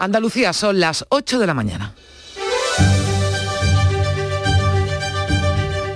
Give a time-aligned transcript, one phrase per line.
[0.00, 1.92] Andalucía son las 8 de la mañana.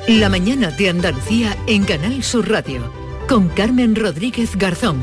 [0.06, 2.92] La mañana de Andalucía en Canal Sur Radio
[3.26, 5.00] con Carmen Rodríguez Garzón.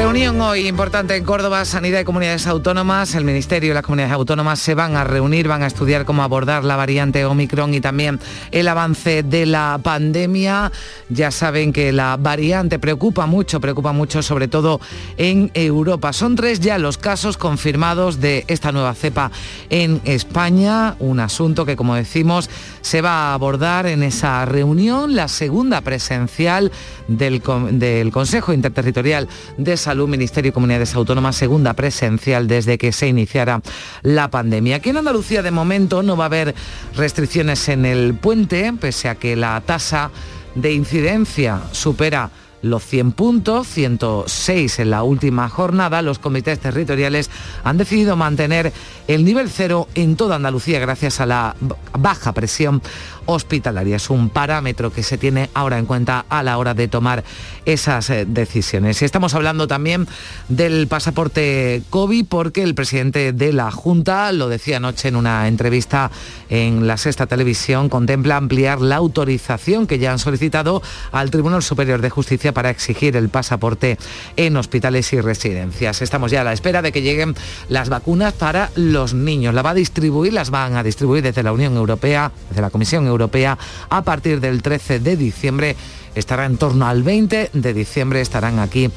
[0.00, 3.14] Reunión hoy importante en Córdoba, Sanidad y Comunidades Autónomas.
[3.14, 6.64] El Ministerio y las comunidades autónomas se van a reunir, van a estudiar cómo abordar
[6.64, 8.18] la variante Omicron y también
[8.50, 10.72] el avance de la pandemia.
[11.10, 14.80] Ya saben que la variante preocupa mucho, preocupa mucho sobre todo
[15.18, 16.14] en Europa.
[16.14, 19.30] Son tres ya los casos confirmados de esta nueva cepa
[19.68, 22.48] en España, un asunto que como decimos
[22.80, 26.72] se va a abordar en esa reunión, la segunda presencial
[27.06, 27.42] del,
[27.72, 29.28] del Consejo Interterritorial
[29.58, 33.60] de Salud, Ministerio y Comunidades Autónomas, segunda presencial desde que se iniciara
[34.02, 34.76] la pandemia.
[34.76, 36.54] Aquí en Andalucía de momento no va a haber
[36.96, 40.10] restricciones en el puente, pese a que la tasa
[40.54, 42.30] de incidencia supera
[42.62, 47.30] los 100 puntos, 106 en la última jornada, los comités territoriales
[47.64, 48.72] han decidido mantener
[49.08, 51.56] el nivel cero en toda Andalucía gracias a la
[51.98, 52.82] baja presión
[53.26, 53.96] hospitalaria.
[53.96, 57.24] Es un parámetro que se tiene ahora en cuenta a la hora de tomar
[57.64, 59.00] esas eh, decisiones.
[59.02, 60.06] Y estamos hablando también
[60.48, 66.10] del pasaporte COVID porque el presidente de la Junta, lo decía anoche en una entrevista
[66.48, 70.82] en la Sexta Televisión, contempla ampliar la autorización que ya han solicitado
[71.12, 73.98] al Tribunal Superior de Justicia para exigir el pasaporte
[74.36, 76.02] en hospitales y residencias.
[76.02, 77.34] Estamos ya a la espera de que lleguen
[77.68, 79.54] las vacunas para los niños.
[79.54, 83.06] La va a distribuir, las van a distribuir desde la Unión Europea, desde la Comisión
[83.10, 83.58] Europea,
[83.88, 85.76] a partir del 13 de diciembre
[86.14, 88.90] estará en torno al 20 de diciembre, estarán aquí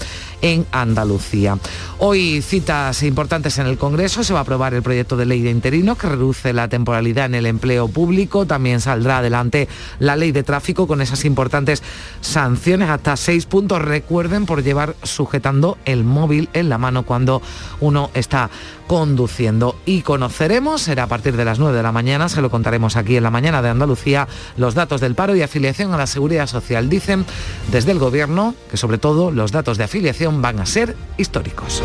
[0.44, 1.58] en Andalucía.
[1.98, 5.50] Hoy citas importantes en el Congreso, se va a aprobar el proyecto de ley de
[5.50, 9.68] interinos que reduce la temporalidad en el empleo público, también saldrá adelante
[10.00, 11.82] la ley de tráfico con esas importantes
[12.22, 17.42] sanciones, hasta seis puntos, recuerden, por llevar sujetando el móvil en la mano cuando
[17.80, 18.50] uno está
[18.88, 19.78] conduciendo.
[19.86, 23.16] Y conoceremos, será a partir de las 9 de la mañana, se lo contaremos aquí
[23.16, 24.28] en la mañana de Andalucía,
[24.58, 26.90] los datos del paro y afiliación a la seguridad social.
[26.90, 27.26] Dicen
[27.72, 31.82] desde el gobierno que sobre todo los datos de afiliación van a ser históricos.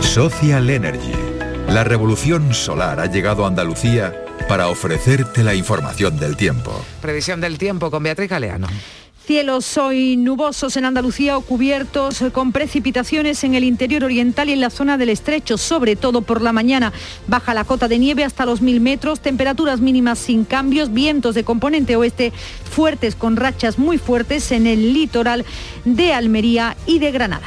[0.00, 1.12] Social Energy.
[1.68, 4.14] La revolución solar ha llegado a Andalucía
[4.48, 6.84] para ofrecerte la información del tiempo.
[7.00, 8.68] Previsión del tiempo con Beatriz Galeano.
[9.26, 14.60] Cielos hoy nubosos en Andalucía o cubiertos con precipitaciones en el interior oriental y en
[14.60, 16.92] la zona del estrecho, sobre todo por la mañana.
[17.28, 21.44] Baja la cota de nieve hasta los mil metros, temperaturas mínimas sin cambios, vientos de
[21.44, 22.32] componente oeste
[22.64, 25.44] fuertes con rachas muy fuertes en el litoral
[25.84, 27.46] de Almería y de Granada.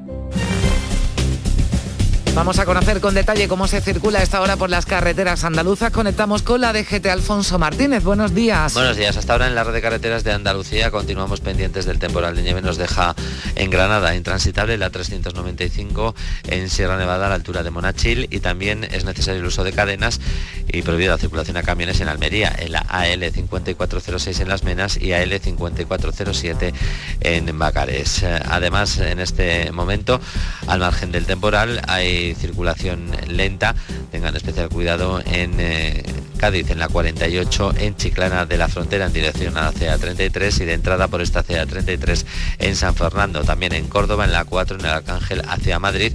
[2.33, 5.91] Vamos a conocer con detalle cómo se circula esta hora por las carreteras andaluzas.
[5.91, 8.03] Conectamos con la DGT Alfonso Martínez.
[8.03, 8.73] Buenos días.
[8.73, 9.17] Buenos días.
[9.17, 12.61] Hasta ahora en la red de carreteras de Andalucía continuamos pendientes del temporal de nieve.
[12.61, 13.15] Nos deja
[13.55, 16.15] en Granada intransitable la 395
[16.47, 19.73] en Sierra Nevada a la altura de Monachil y también es necesario el uso de
[19.73, 20.21] cadenas
[20.69, 24.95] y prohibida la circulación a camiones en Almería, en la AL 5406 en Las Menas
[24.95, 26.73] y AL 5407
[27.19, 28.23] en Bacares.
[28.23, 30.21] Además, en este momento,
[30.67, 33.75] al margen del temporal, hay circulación lenta.
[34.11, 36.03] Tengan especial cuidado en eh,
[36.37, 40.65] Cádiz, en la 48, en Chiclana de la Frontera en dirección a la CA33 y
[40.65, 42.25] de entrada por esta CA33
[42.59, 43.43] en San Fernando.
[43.43, 46.13] También en Córdoba, en la 4, en el Arcángel hacia Madrid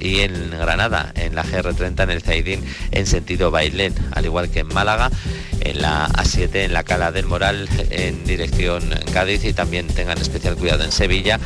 [0.00, 4.60] y en Granada, en la GR30 en el Zaidín en sentido Bailén, al igual que
[4.60, 5.10] en Málaga,
[5.60, 8.82] en la A7 en la Cala del Moral en dirección
[9.12, 11.40] Cádiz y también tengan especial cuidado en Sevilla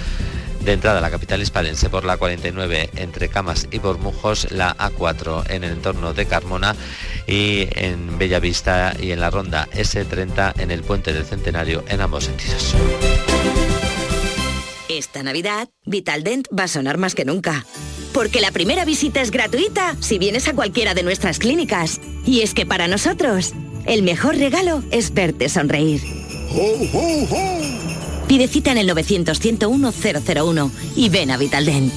[0.64, 5.50] de entrada a la capital hispalense por la 49 entre Camas y Bormujos, la A4
[5.50, 6.76] en el entorno de Carmona
[7.26, 12.24] y en Bellavista y en la ronda S30 en el puente del Centenario en ambos
[12.24, 12.74] sentidos.
[14.88, 17.64] Esta Navidad, Vitaldent va a sonar más que nunca.
[18.12, 21.98] Porque la primera visita es gratuita si vienes a cualquiera de nuestras clínicas.
[22.26, 23.54] Y es que para nosotros,
[23.86, 26.02] el mejor regalo es verte sonreír.
[28.26, 31.92] Pide cita en el 900-101-001 y ven a Vitaldent.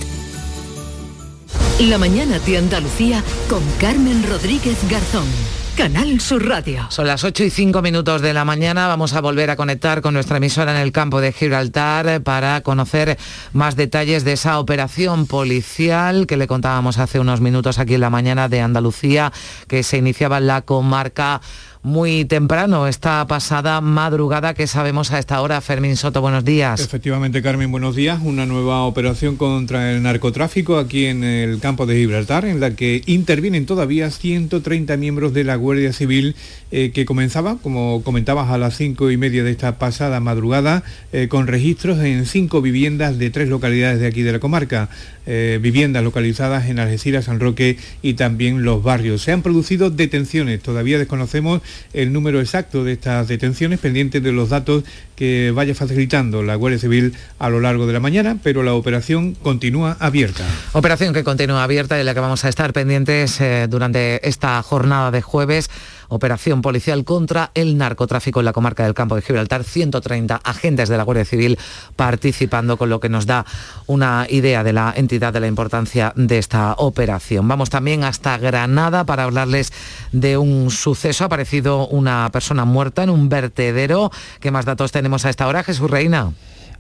[1.80, 5.28] La mañana de Andalucía con Carmen Rodríguez Garzón.
[5.76, 6.88] Canal Sur Radio.
[6.90, 8.88] Son las 8 y 5 minutos de la mañana.
[8.88, 13.18] Vamos a volver a conectar con nuestra emisora en el campo de Gibraltar para conocer
[13.52, 18.10] más detalles de esa operación policial que le contábamos hace unos minutos aquí en la
[18.10, 19.34] mañana de Andalucía,
[19.68, 21.42] que se iniciaba en la comarca
[21.86, 25.62] muy temprano, esta pasada madrugada que sabemos a esta hora.
[25.62, 26.82] Fermín Soto, buenos días.
[26.82, 28.20] Efectivamente, Carmen, buenos días.
[28.24, 33.04] Una nueva operación contra el narcotráfico aquí en el campo de Gibraltar, en la que
[33.06, 36.36] intervienen todavía 130 miembros de la Guardia Civil,
[36.78, 40.84] eh, que comenzaba, como comentabas, a las cinco y media de esta pasada madrugada,
[41.14, 44.90] eh, con registros en cinco viviendas de tres localidades de aquí de la comarca.
[45.26, 49.22] Eh, viviendas localizadas en Algeciras, San Roque y también los barrios.
[49.24, 51.62] Se han producido detenciones, todavía desconocemos
[51.94, 54.84] el número exacto de estas detenciones, pendientes de los datos
[55.16, 59.34] que vaya facilitando la Guardia Civil a lo largo de la mañana, pero la operación
[59.34, 60.44] continúa abierta.
[60.74, 65.10] Operación que continúa abierta y de la que vamos a estar pendientes durante esta jornada
[65.10, 65.72] de jueves
[66.10, 70.98] operación policial contra el narcotráfico en la comarca del Campo de Gibraltar, 130 agentes de
[70.98, 71.58] la Guardia Civil
[71.96, 73.46] participando, con lo que nos da
[73.88, 77.48] una idea de la entidad, de la importancia de esta operación.
[77.48, 79.72] Vamos también hasta Granada para hablarles
[80.12, 81.24] de un suceso.
[81.24, 84.12] Ha aparecido una persona muerta en un vertedero.
[84.40, 86.34] ¿Qué más datos tenemos a esta hora, Jesús Reina?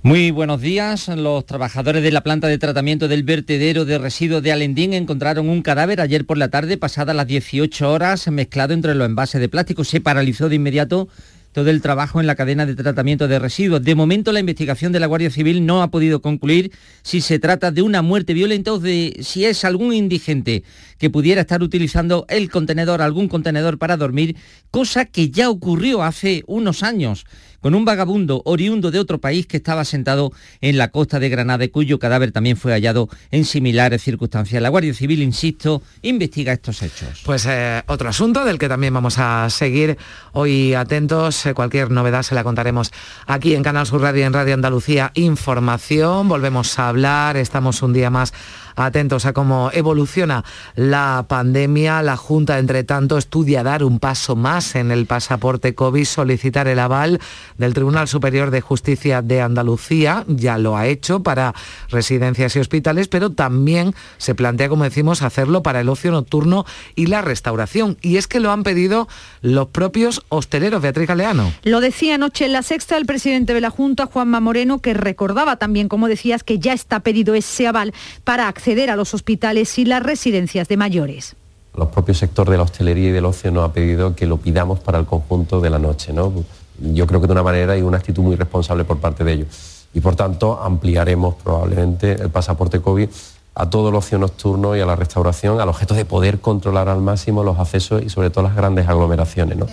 [0.05, 1.07] Muy buenos días.
[1.07, 5.63] Los trabajadores de la planta de tratamiento del vertedero de residuos de Alendín encontraron un
[5.63, 9.83] cadáver ayer por la tarde, pasadas las 18 horas, mezclado entre los envases de plástico.
[9.83, 11.07] Se paralizó de inmediato
[11.53, 13.81] todo el trabajo en la cadena de tratamiento de residuos.
[13.81, 16.71] De momento la investigación de la Guardia Civil no ha podido concluir
[17.01, 20.63] si se trata de una muerte violenta o de si es algún indigente
[20.97, 24.36] que pudiera estar utilizando el contenedor, algún contenedor para dormir,
[24.71, 27.25] cosa que ya ocurrió hace unos años
[27.65, 30.31] con un vagabundo oriundo de otro país que estaba sentado
[30.62, 34.62] en la costa de Granada y cuyo cadáver también fue hallado en similares circunstancias.
[34.62, 37.24] La Guardia Civil, insisto, investiga estos hechos.
[37.25, 39.98] Pues eh, otro asunto del que también vamos a seguir
[40.33, 41.44] hoy atentos.
[41.48, 42.91] Eh, cualquier novedad se la contaremos
[43.25, 46.27] aquí en Canal Sur Radio, en Radio Andalucía Información.
[46.27, 48.31] Volvemos a hablar, estamos un día más
[48.75, 50.44] atentos a cómo evoluciona
[50.75, 52.01] la pandemia.
[52.01, 56.80] La Junta, entre tanto, estudia dar un paso más en el pasaporte COVID, solicitar el
[56.80, 57.19] aval
[57.57, 60.25] del Tribunal Superior de Justicia de Andalucía.
[60.27, 61.54] Ya lo ha hecho para
[61.89, 67.07] residencias y hospitales, pero también se plantea, como decimos, hacerlo para el ocio nocturno y
[67.07, 67.98] la restauración.
[68.01, 69.07] Y es que lo han pedido
[69.42, 70.81] los propios hosteleros.
[70.81, 71.54] Beatriz Galeano.
[71.63, 75.56] Lo decía anoche en la sexta el presidente de la Junta, Juanma Moreno, que recordaba
[75.57, 77.94] también, como decías, que ya está pedido ese aval
[78.24, 81.35] para acceder a los hospitales y las residencias de mayores.
[81.77, 84.79] Los propios sectores de la hostelería y del ocio nos ha pedido que lo pidamos
[84.79, 86.12] para el conjunto de la noche.
[86.13, 86.33] ¿no?
[86.79, 89.88] Yo creo que de una manera y una actitud muy responsable por parte de ellos.
[89.94, 93.07] Y por tanto ampliaremos probablemente el pasaporte COVID
[93.53, 97.01] a todo el ocio nocturno y a la restauración al objeto de poder controlar al
[97.01, 99.57] máximo los accesos y sobre todo las grandes aglomeraciones.
[99.57, 99.67] ¿no?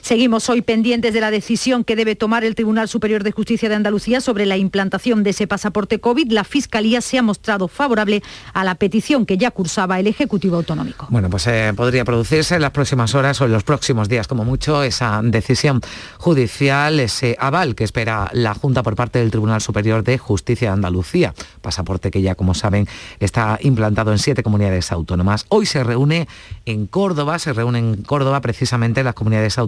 [0.00, 3.74] Seguimos hoy pendientes de la decisión que debe tomar el Tribunal Superior de Justicia de
[3.74, 6.32] Andalucía sobre la implantación de ese pasaporte COVID.
[6.32, 8.22] La Fiscalía se ha mostrado favorable
[8.54, 11.06] a la petición que ya cursaba el Ejecutivo Autonómico.
[11.10, 14.44] Bueno, pues eh, podría producirse en las próximas horas o en los próximos días, como
[14.44, 15.80] mucho, esa decisión
[16.16, 20.74] judicial, ese aval que espera la Junta por parte del Tribunal Superior de Justicia de
[20.74, 21.34] Andalucía.
[21.60, 22.88] Pasaporte que ya, como saben,
[23.20, 25.44] está implantado en siete comunidades autónomas.
[25.50, 26.28] Hoy se reúne
[26.64, 29.67] en Córdoba, se reúne en Córdoba precisamente las comunidades autónomas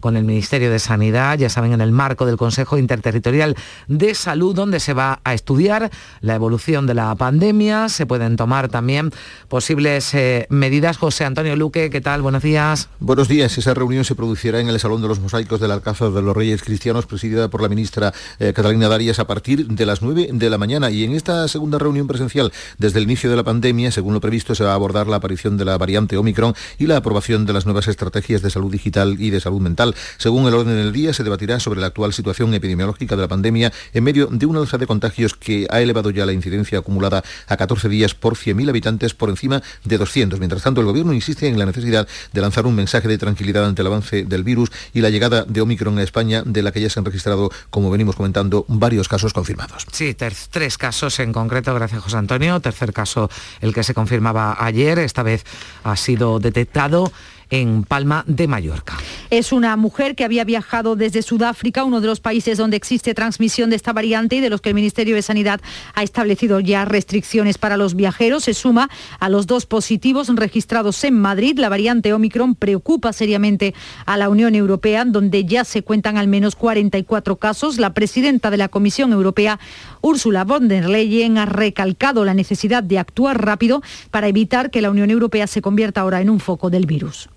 [0.00, 3.56] con el Ministerio de Sanidad, ya saben, en el marco del Consejo Interterritorial
[3.88, 7.88] de Salud, donde se va a estudiar la evolución de la pandemia.
[7.88, 9.10] Se pueden tomar también
[9.48, 10.96] posibles eh, medidas.
[10.96, 12.22] José Antonio Luque, ¿qué tal?
[12.22, 12.88] Buenos días.
[12.98, 13.56] Buenos días.
[13.58, 16.62] Esa reunión se producirá en el Salón de los Mosaicos del Alcázar de los Reyes
[16.62, 20.58] Cristianos, presidida por la ministra eh, Catalina Darias a partir de las 9 de la
[20.58, 20.90] mañana.
[20.90, 24.54] Y en esta segunda reunión presencial, desde el inicio de la pandemia, según lo previsto,
[24.54, 27.66] se va a abordar la aparición de la variante Omicron y la aprobación de las
[27.66, 29.94] nuevas estrategias de salud digital y de salud mental.
[30.18, 33.72] Según el orden del día, se debatirá sobre la actual situación epidemiológica de la pandemia
[33.92, 37.56] en medio de una alza de contagios que ha elevado ya la incidencia acumulada a
[37.56, 40.38] 14 días por 100.000 habitantes por encima de 200.
[40.38, 43.82] Mientras tanto, el Gobierno insiste en la necesidad de lanzar un mensaje de tranquilidad ante
[43.82, 46.90] el avance del virus y la llegada de Omicron a España, de la que ya
[46.90, 49.86] se han registrado, como venimos comentando, varios casos confirmados.
[49.92, 52.60] Sí, tres casos en concreto, gracias José Antonio.
[52.60, 53.30] Tercer caso,
[53.60, 55.44] el que se confirmaba ayer, esta vez
[55.84, 57.12] ha sido detectado
[57.50, 58.96] en Palma de Mallorca.
[59.30, 63.70] Es una mujer que había viajado desde Sudáfrica, uno de los países donde existe transmisión
[63.70, 65.60] de esta variante y de los que el Ministerio de Sanidad
[65.94, 68.44] ha establecido ya restricciones para los viajeros.
[68.44, 71.58] Se suma a los dos positivos registrados en Madrid.
[71.58, 73.74] La variante Omicron preocupa seriamente
[74.06, 77.78] a la Unión Europea, donde ya se cuentan al menos 44 casos.
[77.78, 79.58] La presidenta de la Comisión Europea,
[80.00, 84.90] Ursula von der Leyen, ha recalcado la necesidad de actuar rápido para evitar que la
[84.90, 87.28] Unión Europea se convierta ahora en un foco del virus.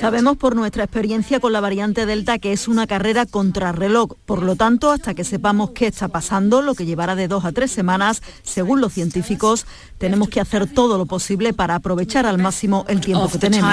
[0.00, 4.14] Sabemos por nuestra experiencia con la variante Delta que es una carrera contrarreloj.
[4.24, 7.52] Por lo tanto, hasta que sepamos qué está pasando, lo que llevará de dos a
[7.52, 9.66] tres semanas, según los científicos,
[9.98, 13.70] tenemos que hacer todo lo posible para aprovechar al máximo el tiempo que tenemos.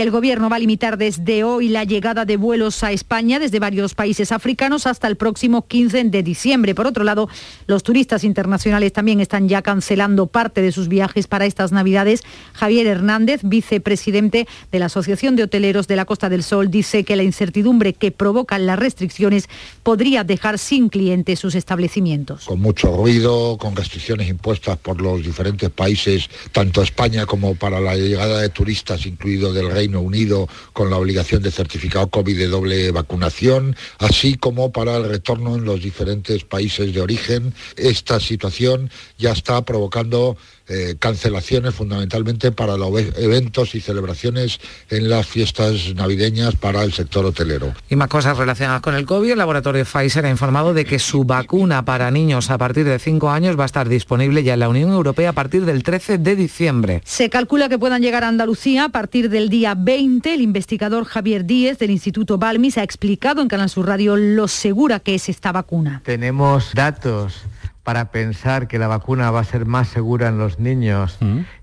[0.00, 3.94] El Gobierno va a limitar desde hoy la llegada de vuelos a España desde varios
[3.94, 6.74] países africanos hasta el próximo 15 de diciembre.
[6.74, 7.28] Por otro lado,
[7.66, 12.22] los turistas internacionales también están ya cancelando parte de sus viajes para estas Navidades.
[12.54, 17.14] Javier Hernández, vicepresidente de la Asociación de Hoteleros de la Costa del Sol, dice que
[17.14, 19.50] la incertidumbre que provocan las restricciones
[19.82, 22.46] podría dejar sin clientes sus establecimientos.
[22.46, 27.96] Con mucho ruido, con restricciones impuestas por los diferentes países, tanto España como para la
[27.96, 32.90] llegada de turistas, incluido del Reino Unido con la obligación de certificado COVID de doble
[32.92, 37.54] vacunación, así como para el retorno en los diferentes países de origen.
[37.76, 40.36] Esta situación ya está provocando
[40.70, 47.24] eh, cancelaciones fundamentalmente para los eventos y celebraciones en las fiestas navideñas para el sector
[47.26, 47.74] hotelero.
[47.88, 51.24] Y más cosas relacionadas con el COVID, el laboratorio Pfizer ha informado de que su
[51.24, 54.68] vacuna para niños a partir de 5 años va a estar disponible ya en la
[54.68, 57.02] Unión Europea a partir del 13 de diciembre.
[57.04, 60.34] Se calcula que puedan llegar a Andalucía a partir del día 20.
[60.34, 65.00] El investigador Javier Díez del Instituto Balmis ha explicado en Canal Sur Radio lo segura
[65.00, 66.02] que es esta vacuna.
[66.04, 67.42] Tenemos datos
[67.90, 71.18] para pensar que la vacuna va a ser más segura en los niños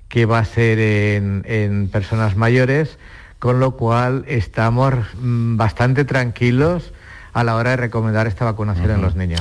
[0.09, 2.97] que va a ser en, personas mayores,
[3.39, 6.91] con lo cual estamos mm, bastante tranquilos
[7.31, 9.39] a la hora de recomendar esta vacunación en los niños.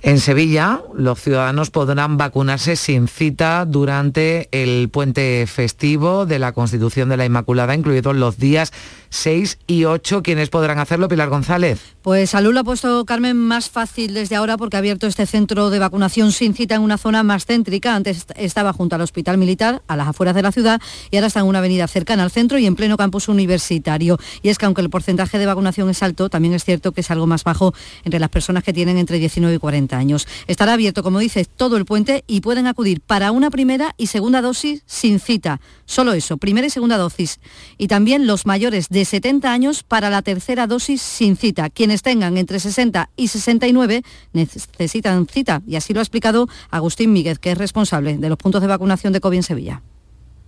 [0.00, 7.10] En Sevilla, los ciudadanos podrán vacunarse sin cita durante el puente festivo de la Constitución
[7.10, 8.72] de la Inmaculada, incluidos los días
[9.14, 10.22] 6 y 8.
[10.22, 11.80] ¿Quiénes podrán hacerlo, Pilar González?
[12.02, 15.70] Pues Salud lo ha puesto, Carmen, más fácil desde ahora porque ha abierto este centro
[15.70, 17.94] de vacunación sin cita en una zona más céntrica.
[17.94, 20.80] Antes estaba junto al Hospital Militar, a las afueras de la ciudad,
[21.10, 24.18] y ahora está en una avenida cercana al centro y en pleno campus universitario.
[24.42, 27.10] Y es que aunque el porcentaje de vacunación es alto, también es cierto que es
[27.10, 27.72] algo más bajo
[28.04, 30.26] entre las personas que tienen entre 19 y 40 años.
[30.48, 34.42] Estará abierto, como dices, todo el puente y pueden acudir para una primera y segunda
[34.42, 35.60] dosis sin cita.
[35.86, 37.38] Solo eso, primera y segunda dosis.
[37.78, 41.70] Y también los mayores de 70 años para la tercera dosis sin cita.
[41.70, 45.62] Quienes tengan entre 60 y 69 necesitan cita.
[45.66, 49.12] Y así lo ha explicado Agustín Míguez, que es responsable de los puntos de vacunación
[49.12, 49.82] de COVID en Sevilla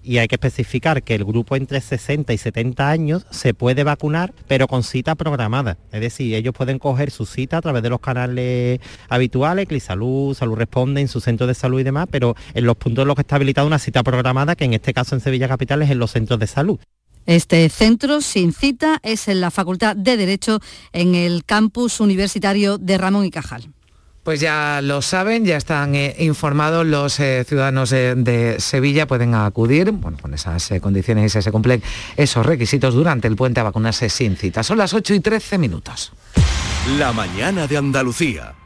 [0.06, 4.32] y hay que especificar que el grupo entre 60 y 70 años se puede vacunar,
[4.46, 5.78] pero con cita programada.
[5.90, 10.54] Es decir, ellos pueden coger su cita a través de los canales habituales, Clisalud, Salud
[10.54, 13.22] Responde, en su centro de salud y demás, pero en los puntos en los que
[13.22, 16.12] está habilitada una cita programada, que en este caso en Sevilla Capital es en los
[16.12, 16.78] centros de salud.
[17.26, 20.60] Este centro sin cita es en la Facultad de Derecho
[20.92, 23.68] en el campus universitario de Ramón y Cajal.
[24.26, 29.92] Pues ya lo saben, ya están eh, informados los eh, ciudadanos de Sevilla, pueden acudir,
[29.92, 31.80] bueno, con esas eh, condiciones y se cumplen
[32.16, 34.64] esos requisitos durante el puente a vacunarse sin cita.
[34.64, 36.12] Son las 8 y 13 minutos.
[36.98, 38.65] La mañana de Andalucía.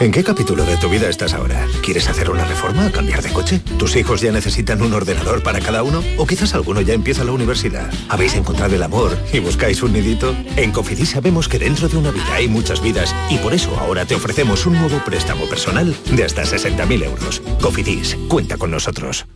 [0.00, 1.66] ¿En qué capítulo de tu vida estás ahora?
[1.82, 3.60] ¿Quieres hacer una reforma o cambiar de coche?
[3.78, 6.02] ¿Tus hijos ya necesitan un ordenador para cada uno?
[6.16, 7.92] ¿O quizás alguno ya empieza la universidad?
[8.08, 10.34] ¿Habéis encontrado el amor y buscáis un nidito?
[10.56, 14.04] En Cofidis sabemos que dentro de una vida hay muchas vidas y por eso ahora
[14.04, 17.42] te ofrecemos un nuevo préstamo personal de hasta 60.000 euros.
[17.60, 19.26] Cofidis, cuenta con nosotros.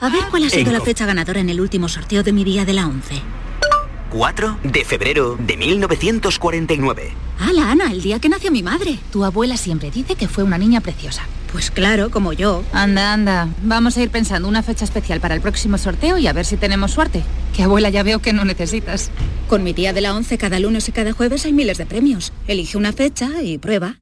[0.00, 2.64] A ver cuál ha sido la fecha ganadora en el último sorteo de mi día
[2.64, 3.22] de la 11.
[4.12, 7.12] 4 de febrero de 1949.
[7.38, 7.90] ¡Hala, Ana!
[7.90, 8.98] El día que nació mi madre.
[9.10, 11.22] Tu abuela siempre dice que fue una niña preciosa.
[11.50, 12.62] Pues claro, como yo.
[12.72, 13.48] Anda, anda.
[13.62, 16.58] Vamos a ir pensando una fecha especial para el próximo sorteo y a ver si
[16.58, 17.22] tenemos suerte.
[17.56, 19.10] Que abuela ya veo que no necesitas.
[19.48, 22.34] Con mi día de la 11 cada lunes y cada jueves hay miles de premios.
[22.46, 24.01] Elige una fecha y prueba.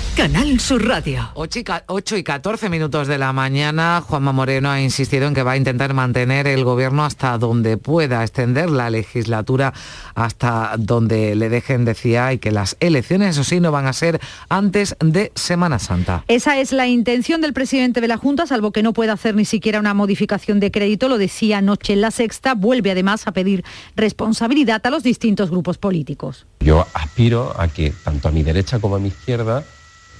[0.15, 1.29] Canal Sur Radio.
[1.35, 5.57] 8 y 14 minutos de la mañana, Juanma Moreno ha insistido en que va a
[5.57, 9.73] intentar mantener el gobierno hasta donde pueda, extender la legislatura
[10.13, 14.19] hasta donde le dejen, decía, y que las elecciones, eso sí, no van a ser
[14.49, 16.25] antes de Semana Santa.
[16.27, 19.45] Esa es la intención del presidente de la Junta, salvo que no pueda hacer ni
[19.45, 23.63] siquiera una modificación de crédito, lo decía anoche en la sexta, vuelve además a pedir
[23.95, 26.47] responsabilidad a los distintos grupos políticos.
[26.59, 29.63] Yo aspiro a que tanto a mi derecha como a mi izquierda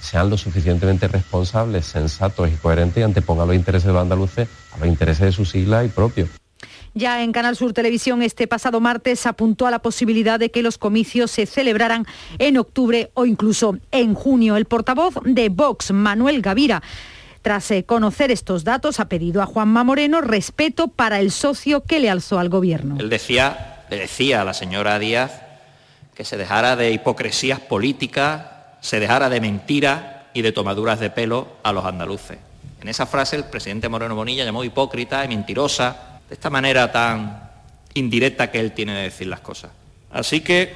[0.02, 4.78] sean lo suficientemente responsables, sensatos y coherentes y antepongan los intereses de los andaluces a
[4.78, 6.28] los intereses de su sigla y propio.
[6.94, 10.76] Ya en Canal Sur Televisión este pasado martes apuntó a la posibilidad de que los
[10.76, 12.04] comicios se celebraran
[12.38, 14.56] en octubre o incluso en junio.
[14.56, 16.82] El portavoz de Vox, Manuel Gavira,
[17.40, 22.00] tras eh, conocer estos datos, ha pedido a Juanma Moreno respeto para el socio que
[22.00, 22.96] le alzó al gobierno.
[22.98, 25.42] Él decía, le decía a la señora Díaz
[26.14, 28.51] que se dejara de hipocresías políticas
[28.82, 30.02] se dejara de mentiras
[30.34, 32.38] y de tomaduras de pelo a los andaluces.
[32.80, 37.50] En esa frase el presidente Moreno Bonilla llamó hipócrita y mentirosa, de esta manera tan
[37.94, 39.70] indirecta que él tiene de decir las cosas.
[40.10, 40.74] Así que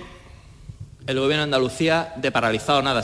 [1.06, 3.02] el gobierno de Andalucía de paralizado nada.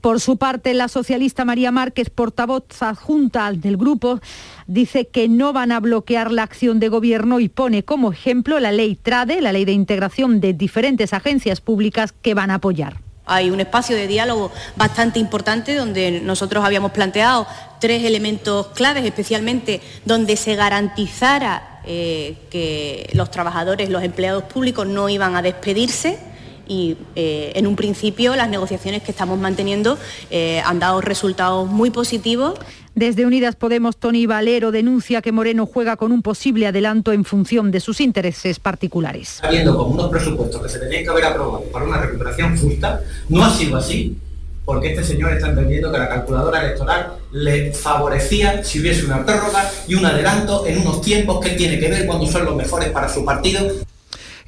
[0.00, 4.20] Por su parte, la socialista María Márquez, portavoz adjunta del grupo,
[4.66, 8.72] dice que no van a bloquear la acción de gobierno y pone como ejemplo la
[8.72, 13.09] ley TRADE, la ley de integración de diferentes agencias públicas que van a apoyar.
[13.26, 17.46] Hay un espacio de diálogo bastante importante donde nosotros habíamos planteado
[17.78, 25.08] tres elementos claves, especialmente donde se garantizara eh, que los trabajadores, los empleados públicos no
[25.08, 26.29] iban a despedirse
[26.70, 29.98] y eh, en un principio las negociaciones que estamos manteniendo
[30.30, 32.54] eh, han dado resultados muy positivos.
[32.94, 37.72] Desde Unidas Podemos, Tony Valero denuncia que Moreno juega con un posible adelanto en función
[37.72, 39.40] de sus intereses particulares.
[39.42, 43.44] Habiendo con unos presupuestos que se tenían que haber aprobado para una recuperación justa, no
[43.44, 44.16] ha sido así,
[44.64, 49.68] porque este señor está entendiendo que la calculadora electoral le favorecía si hubiese una prórroga
[49.88, 53.08] y un adelanto en unos tiempos que tiene que ver cuando son los mejores para
[53.08, 53.72] su partido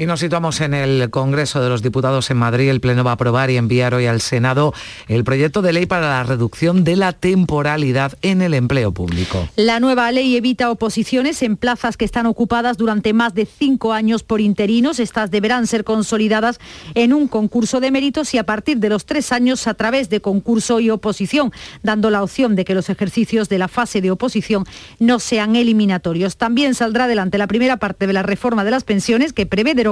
[0.02, 2.71] y nos situamos en el Congreso de los Diputados en Madrid.
[2.71, 4.75] El Pleno va a aprobar y enviar hoy al Senado
[5.06, 9.49] el proyecto de ley para la reducción de la temporalidad en el empleo público.
[9.54, 14.25] La nueva ley evita oposiciones en plazas que están ocupadas durante más de cinco años
[14.25, 14.99] por interinos.
[14.99, 16.59] Estas deberán ser consolidadas
[16.97, 20.21] en un concurso de méritos y a partir de los tres años a través de
[20.21, 21.52] concurso y oposición,
[21.85, 24.64] dando la opción de que los ejercicios de la fase de oposición
[24.98, 26.37] no sean eliminatorios.
[26.37, 29.91] También saldrá adelante la primera parte de la reforma de las pensiones que prevé derogar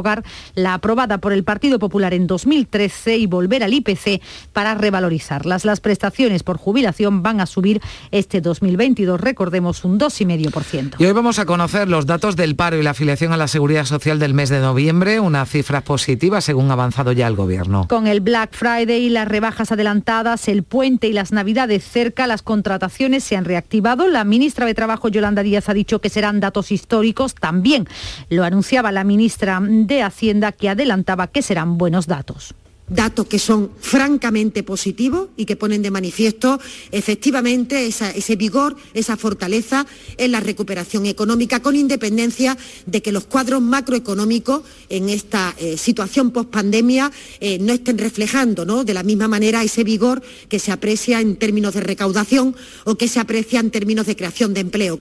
[0.54, 4.20] la aprobada por el Partido Popular en 2013 y volver al IPC
[4.52, 5.64] para revalorizarlas.
[5.64, 10.96] Las prestaciones por jubilación van a subir este 2022, recordemos, un 2,5%.
[10.98, 13.84] Y hoy vamos a conocer los datos del paro y la afiliación a la Seguridad
[13.84, 17.86] Social del mes de noviembre, una cifra positiva según ha avanzado ya el Gobierno.
[17.88, 22.42] Con el Black Friday y las rebajas adelantadas, el puente y las navidades cerca, las
[22.42, 24.08] contrataciones se han reactivado.
[24.08, 27.34] La ministra de Trabajo, Yolanda Díaz, ha dicho que serán datos históricos.
[27.34, 27.86] También
[28.28, 29.60] lo anunciaba la ministra
[29.96, 32.54] de Hacienda que adelantaba que serán buenos datos
[32.90, 39.86] datos que son francamente positivos y que ponen de manifiesto efectivamente ese vigor, esa fortaleza
[40.18, 46.32] en la recuperación económica, con independencia de que los cuadros macroeconómicos en esta eh, situación
[46.32, 48.82] post-pandemia eh, no estén reflejando ¿no?
[48.82, 53.06] de la misma manera ese vigor que se aprecia en términos de recaudación o que
[53.06, 55.00] se aprecia en términos de creación de empleo.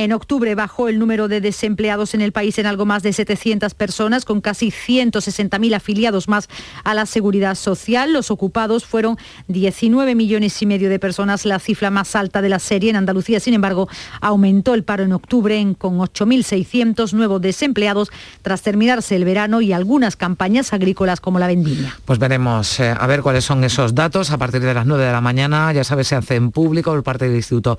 [0.00, 3.74] En octubre bajó el número de desempleados en el país en algo más de 700
[3.74, 6.48] personas, con casi 160.000 afiliados más
[6.84, 8.10] a la seguridad social.
[8.10, 12.60] Los ocupados fueron 19 millones y medio de personas, la cifra más alta de la
[12.60, 12.88] serie.
[12.88, 13.90] En Andalucía, sin embargo,
[14.22, 18.10] aumentó el paro en octubre con 8.600 nuevos desempleados
[18.40, 21.94] tras terminarse el verano y algunas campañas agrícolas como la vendimia.
[22.06, 25.12] Pues veremos eh, a ver cuáles son esos datos a partir de las 9 de
[25.12, 25.70] la mañana.
[25.74, 27.76] Ya sabes, se hace en público por parte del Instituto,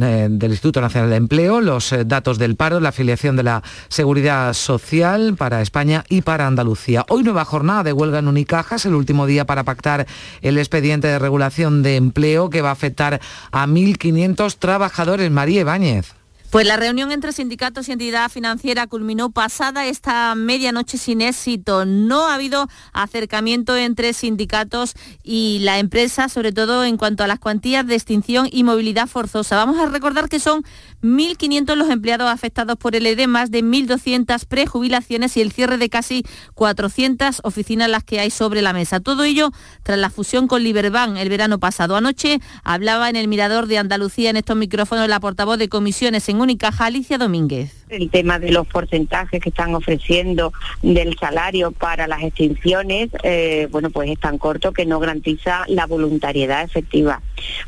[0.00, 3.62] eh, del Instituto Nacional de Empleo los eh, datos del paro, la afiliación de la
[3.88, 7.04] Seguridad Social para España y para Andalucía.
[7.08, 10.06] Hoy nueva jornada de huelga en Unicajas, el último día para pactar
[10.42, 13.20] el expediente de regulación de empleo que va a afectar
[13.50, 15.30] a 1.500 trabajadores.
[15.30, 16.19] María Ibáñez.
[16.50, 21.84] Pues la reunión entre sindicatos y entidad financiera culminó pasada esta medianoche sin éxito.
[21.84, 27.38] No ha habido acercamiento entre sindicatos y la empresa, sobre todo en cuanto a las
[27.38, 29.54] cuantías de extinción y movilidad forzosa.
[29.54, 30.64] Vamos a recordar que son
[31.02, 35.88] 1.500 los empleados afectados por el EDE, más de 1.200 prejubilaciones y el cierre de
[35.88, 38.98] casi 400 oficinas las que hay sobre la mesa.
[38.98, 39.52] Todo ello
[39.84, 41.94] tras la fusión con Liberbank el verano pasado.
[41.94, 46.39] Anoche hablaba en el Mirador de Andalucía en estos micrófonos la portavoz de comisiones en
[46.40, 47.84] Unicaja, Alicia Domínguez.
[47.88, 53.90] El tema de los porcentajes que están ofreciendo del salario para las extinciones, eh, bueno,
[53.90, 57.20] pues es tan corto que no garantiza la voluntariedad efectiva.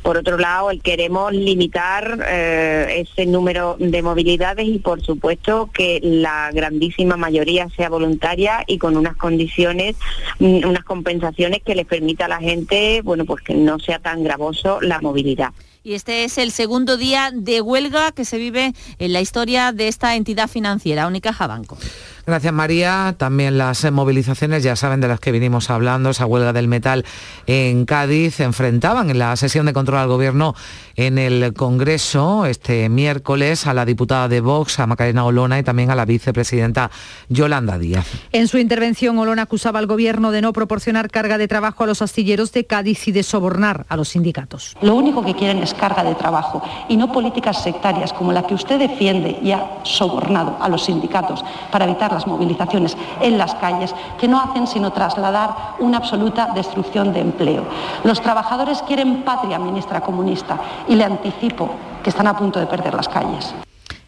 [0.02, 6.50] Por otro lado, queremos limitar eh, ese número de movilidades y, por supuesto, que la
[6.52, 9.96] grandísima mayoría sea voluntaria y con unas condiciones,
[10.38, 14.22] mm, unas compensaciones que les permita a la gente, bueno, pues que no sea tan
[14.24, 15.52] gravoso la movilidad
[15.82, 19.88] y este es el segundo día de huelga que se vive en la historia de
[19.88, 21.76] esta entidad financiera, Unicaja Banco.
[22.24, 23.16] Gracias María.
[23.18, 27.04] También las movilizaciones, ya saben de las que vinimos hablando, esa huelga del metal
[27.48, 30.54] en Cádiz, enfrentaban en la sesión de control al gobierno
[30.94, 35.90] en el Congreso este miércoles a la diputada de Vox, a Macarena Olona y también
[35.90, 36.92] a la vicepresidenta
[37.28, 38.06] Yolanda Díaz.
[38.30, 42.02] En su intervención, Olona acusaba al gobierno de no proporcionar carga de trabajo a los
[42.02, 44.76] astilleros de Cádiz y de sobornar a los sindicatos.
[44.80, 48.54] Lo único que quieren es carga de trabajo y no políticas sectarias como la que
[48.54, 53.94] usted defiende y ha sobornado a los sindicatos para evitar las movilizaciones en las calles,
[54.20, 57.64] que no hacen sino trasladar una absoluta destrucción de empleo.
[58.04, 61.70] Los trabajadores quieren patria, ministra comunista, y le anticipo
[62.02, 63.54] que están a punto de perder las calles.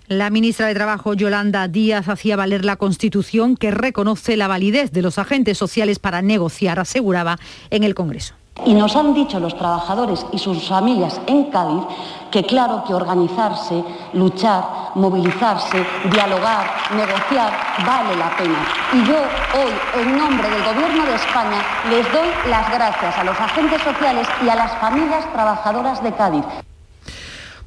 [0.06, 5.00] La ministra de Trabajo, Yolanda Díaz, hacía valer la Constitución que reconoce la validez de
[5.00, 7.38] los agentes sociales para negociar, aseguraba
[7.70, 8.34] en el Congreso.
[8.64, 11.82] Y nos han dicho los trabajadores y sus familias en Cádiz
[12.30, 14.64] que claro que organizarse, luchar,
[14.94, 16.64] movilizarse, dialogar,
[16.96, 17.52] negociar,
[17.84, 18.58] vale la pena.
[18.92, 23.38] Y yo hoy, en nombre del Gobierno de España, les doy las gracias a los
[23.38, 26.44] agentes sociales y a las familias trabajadoras de Cádiz.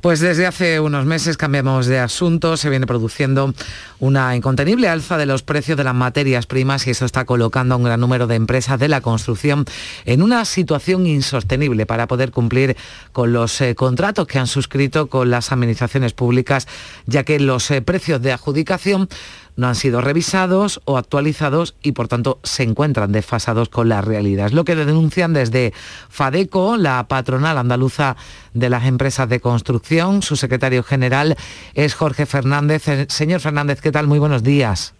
[0.07, 3.53] Pues desde hace unos meses cambiamos de asunto, se viene produciendo
[3.99, 7.77] una incontenible alza de los precios de las materias primas y eso está colocando a
[7.77, 9.65] un gran número de empresas de la construcción
[10.05, 12.77] en una situación insostenible para poder cumplir
[13.11, 16.69] con los eh, contratos que han suscrito con las administraciones públicas,
[17.05, 19.09] ya que los eh, precios de adjudicación
[19.57, 24.47] no han sido revisados o actualizados y por tanto se encuentran desfasados con la realidad.
[24.47, 25.73] Es lo que denuncian desde
[26.09, 28.15] FADECO, la patronal andaluza
[28.53, 30.21] de las empresas de construcción.
[30.21, 31.35] Su secretario general
[31.73, 32.87] es Jorge Fernández.
[32.87, 34.07] Eh, señor Fernández, ¿qué tal?
[34.07, 34.93] Muy buenos días.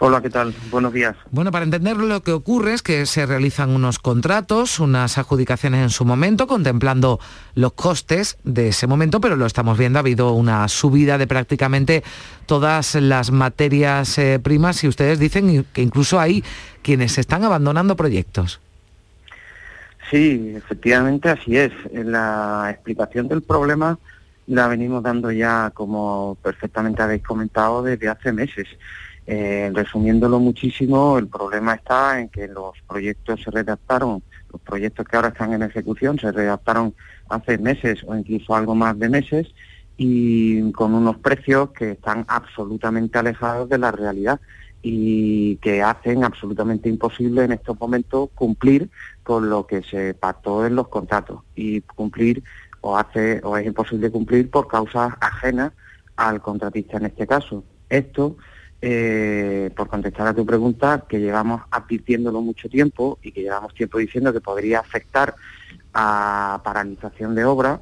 [0.00, 0.54] Hola, ¿qué tal?
[0.70, 1.16] Buenos días.
[1.30, 5.90] Bueno, para entender lo que ocurre es que se realizan unos contratos, unas adjudicaciones en
[5.90, 7.20] su momento, contemplando
[7.54, 12.02] los costes de ese momento, pero lo estamos viendo, ha habido una subida de prácticamente
[12.46, 16.42] todas las materias eh, primas y ustedes dicen que incluso hay
[16.82, 18.60] quienes están abandonando proyectos.
[20.10, 21.72] Sí, efectivamente así es.
[21.92, 23.98] La explicación del problema
[24.46, 28.68] la venimos dando ya, como perfectamente habéis comentado, desde hace meses.
[29.26, 35.16] Eh, resumiéndolo muchísimo, el problema está en que los proyectos se redactaron, los proyectos que
[35.16, 36.94] ahora están en ejecución se redactaron
[37.30, 39.46] hace meses o incluso algo más de meses
[39.96, 44.40] y con unos precios que están absolutamente alejados de la realidad
[44.82, 48.90] y que hacen absolutamente imposible en estos momentos cumplir
[49.22, 52.42] con lo que se pactó en los contratos y cumplir
[52.82, 55.72] o hace o es imposible cumplir por causas ajenas
[56.16, 57.64] al contratista en este caso.
[57.88, 58.36] Esto
[58.86, 63.96] eh, por contestar a tu pregunta, que llevamos advirtiéndolo mucho tiempo y que llevamos tiempo
[63.96, 65.34] diciendo que podría afectar
[65.94, 67.80] a paralización de obra.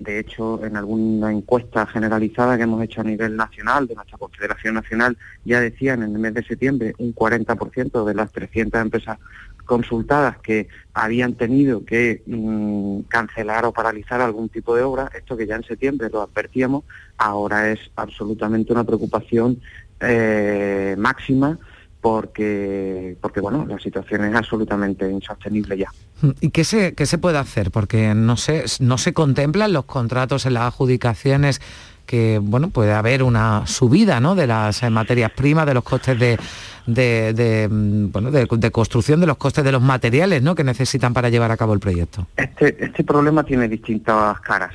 [0.00, 4.74] De hecho, en alguna encuesta generalizada que hemos hecho a nivel nacional, de nuestra Confederación
[4.74, 9.18] Nacional, ya decían en el mes de septiembre un 40% de las 300 empresas
[9.66, 15.46] consultadas que habían tenido que mm, cancelar o paralizar algún tipo de obra, esto que
[15.46, 16.82] ya en septiembre lo advertíamos,
[17.18, 19.60] ahora es absolutamente una preocupación
[20.00, 21.58] eh, máxima
[22.00, 25.92] porque, porque bueno, la situación es absolutamente insostenible ya.
[26.40, 27.70] ¿Y qué se, qué se puede hacer?
[27.70, 31.60] Porque no se, no se contemplan los contratos en las adjudicaciones
[32.06, 34.34] que bueno puede haber una subida ¿no?
[34.34, 36.38] de las eh, materias primas, de los costes de,
[36.84, 40.56] de, mm, bueno, de, construcción, de los costes de los materiales ¿no?
[40.56, 42.26] que necesitan para llevar a cabo el proyecto.
[42.36, 44.74] Este, este problema tiene distintas caras.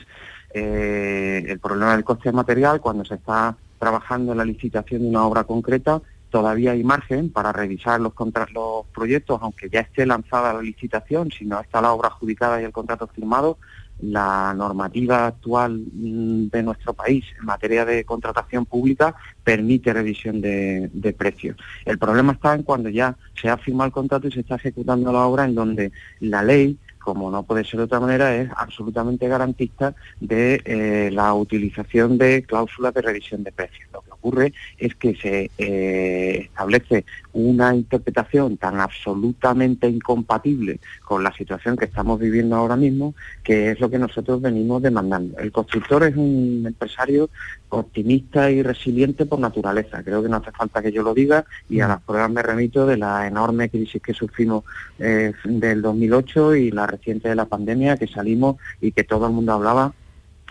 [0.53, 5.25] Eh, el problema del coste material, cuando se está trabajando en la licitación de una
[5.25, 8.13] obra concreta, todavía hay margen para revisar los,
[8.53, 12.65] los proyectos, aunque ya esté lanzada la licitación, si no está la obra adjudicada y
[12.65, 13.57] el contrato firmado,
[14.01, 20.89] la normativa actual mm, de nuestro país en materia de contratación pública permite revisión de,
[20.91, 21.55] de, precios.
[21.85, 25.13] El problema está en cuando ya se ha firmado el contrato y se está ejecutando
[25.13, 29.27] la obra en donde la ley como no puede ser de otra manera, es absolutamente
[29.27, 33.85] garantista de eh, la utilización de cláusulas de revisión de precios.
[34.77, 42.19] Es que se eh, establece una interpretación tan absolutamente incompatible con la situación que estamos
[42.19, 45.37] viviendo ahora mismo, que es lo que nosotros venimos demandando.
[45.37, 47.29] El constructor es un empresario
[47.69, 50.01] optimista y resiliente por naturaleza.
[50.03, 52.85] Creo que no hace falta que yo lo diga y a las pruebas me remito
[52.85, 54.63] de la enorme crisis que sufrimos
[54.99, 59.33] eh, del 2008 y la reciente de la pandemia, que salimos y que todo el
[59.33, 59.93] mundo hablaba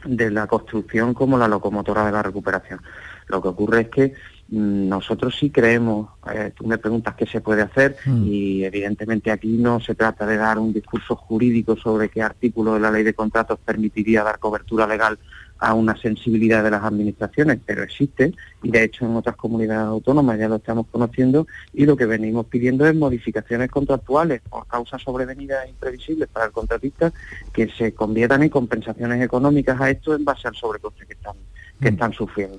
[0.04, 2.80] de la construcción como la locomotora de la recuperación.
[3.28, 4.14] Lo que ocurre es que
[4.48, 8.24] mm, nosotros sí creemos, eh, tú me preguntas qué se puede hacer Mm.
[8.26, 12.80] y evidentemente aquí no se trata de dar un discurso jurídico sobre qué artículo de
[12.80, 15.18] la ley de contratos permitiría dar cobertura legal
[15.58, 20.38] a una sensibilidad de las administraciones, pero existe y de hecho en otras comunidades autónomas
[20.38, 25.64] ya lo estamos conociendo y lo que venimos pidiendo es modificaciones contractuales por causas sobrevenidas
[25.64, 27.12] e imprevisibles para el contratista
[27.52, 31.36] que se conviertan en compensaciones económicas a esto en base al sobrecoste que están,
[31.84, 32.56] que están sufriendo.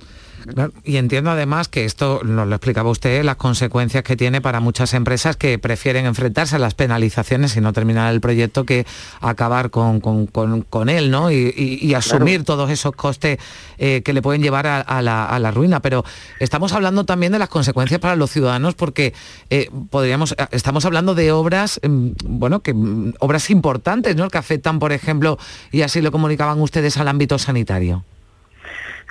[0.54, 4.60] Claro, Y entiendo además que esto, nos lo explicaba usted, las consecuencias que tiene para
[4.60, 8.86] muchas empresas que prefieren enfrentarse a las penalizaciones y no terminar el proyecto que
[9.20, 11.32] acabar con, con- con- con él, ¿no?
[11.32, 13.38] Y, y- y asumir todos esos costes
[13.78, 15.80] eh, que le pueden llevar a, a la, a la ruina.
[15.80, 16.04] Pero
[16.38, 19.14] estamos hablando también de las consecuencias para los ciudadanos porque
[19.50, 24.28] eh, podríamos, eh, estamos hablando de obras, mm, bueno, que mm, obras importantes, ¿no?
[24.28, 25.38] Que afectan, por ejemplo,
[25.72, 28.04] y así lo comunicaban ustedes al ámbito sanitario.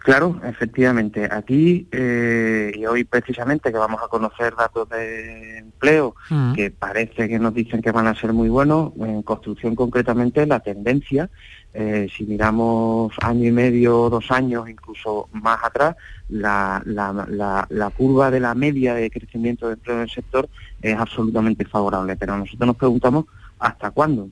[0.06, 1.28] Claro, efectivamente.
[1.32, 6.54] Aquí, eh, y hoy precisamente que vamos a conocer datos de empleo Mm.
[6.54, 10.60] que parece que nos dicen que van a ser muy buenos, en construcción concretamente la
[10.60, 11.32] tendencia,
[11.74, 15.96] eh, si miramos año y medio, dos años, incluso más atrás,
[16.30, 20.48] la, la- la- la curva de la media de crecimiento de empleo en el sector
[20.84, 22.16] es absolutamente favorable.
[22.16, 23.26] Pero nosotros nos preguntamos
[23.58, 24.30] hasta cuándo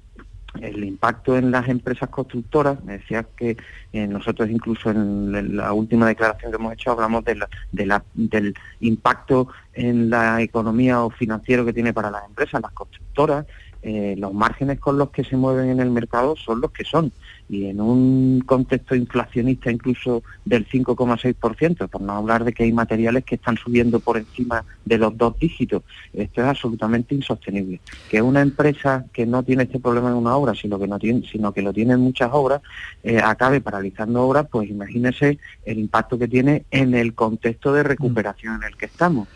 [0.61, 3.57] el impacto en las empresas constructoras, me decías que
[3.91, 7.35] eh, nosotros incluso en la última declaración que hemos hecho hablamos de
[7.71, 12.71] de la- del impacto en la economía o financiero que tiene para las empresas, las
[12.73, 13.45] constructoras,
[13.83, 17.11] eh, los márgenes con los que se mueven en el mercado son los que son.
[17.49, 23.25] Y en un contexto inflacionista incluso del 5,6%, por no hablar de que hay materiales
[23.25, 27.81] que están subiendo por encima de los dos dígitos, esto es absolutamente insostenible.
[28.09, 31.93] Que una empresa que no tiene este problema en una obra, sino que, lo tiene
[31.93, 32.61] en muchas obras,
[33.03, 38.55] eh, acabe paralizando obras, pues imagínese el impacto que tiene en el contexto de recuperación
[38.55, 39.27] en el que estamos.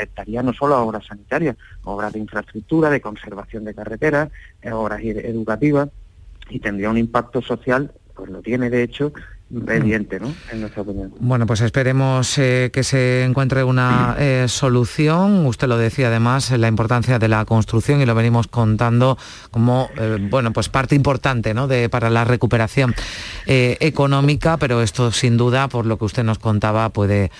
[0.00, 4.30] Afectaría no solo a obras sanitarias, obras de infraestructura, de conservación de carreteras,
[4.62, 5.88] eh, obras ed- educativas,
[6.48, 9.12] y tendría un impacto social, pues lo tiene de hecho,
[9.68, 10.32] evidente, ¿no?
[10.52, 11.12] En nuestra opinión.
[11.18, 15.44] Bueno, pues esperemos eh, que se encuentre una eh, solución.
[15.46, 19.18] Usted lo decía además, la importancia de la construcción y lo venimos contando
[19.50, 19.88] como
[20.30, 21.66] bueno, pues parte importante ¿no?
[21.66, 22.94] de, para la recuperación
[23.46, 27.30] económica, pero esto sin duda, por lo que usted nos contaba, puede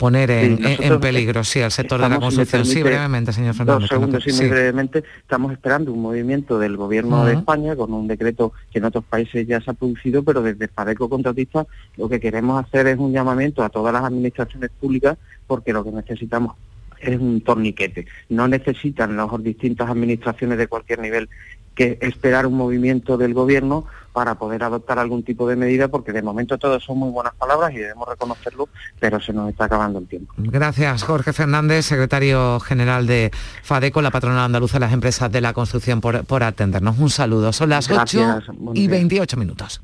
[0.00, 2.74] poner en, Sí, en- en nosotros peligro sí, al sector de la Estamos, si construcción.
[2.76, 3.82] Sí, brevemente, señor Dos Fernández.
[3.82, 4.48] no segundos muy sí.
[4.48, 5.04] brevemente.
[5.20, 7.34] Estamos esperando un movimiento del Gobierno de.
[7.34, 11.08] España con un decreto que en otros países ya se ha producido, pero desde Fadeco
[11.10, 11.66] Contratista
[11.98, 15.92] lo que queremos hacer es un llamamiento a todas las administraciones públicas porque lo que
[15.92, 16.56] necesitamos
[16.98, 18.06] es un torniquete.
[18.30, 21.28] No necesitan las distintas administraciones de cualquier nivel
[21.74, 26.22] que esperar un movimiento del gobierno para poder adoptar algún tipo de medida, porque de
[26.22, 28.68] momento todo son muy buenas palabras y debemos reconocerlo,
[28.98, 30.32] pero se nos está acabando el tiempo.
[30.36, 33.30] Gracias, Jorge Fernández, secretario general de
[33.62, 36.98] FADECO, la patronal andaluza de las empresas de la construcción, por, por atendernos.
[36.98, 37.52] Un saludo.
[37.52, 38.90] Son las Gracias, 8 buenos y días.
[38.90, 39.80] 28 minutos.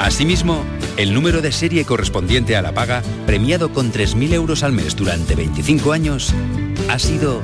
[0.00, 0.64] Asimismo,
[0.96, 5.34] el número de serie correspondiente a la paga, premiado con 3.000 euros al mes durante
[5.34, 6.32] 25 años,
[6.88, 7.42] ha sido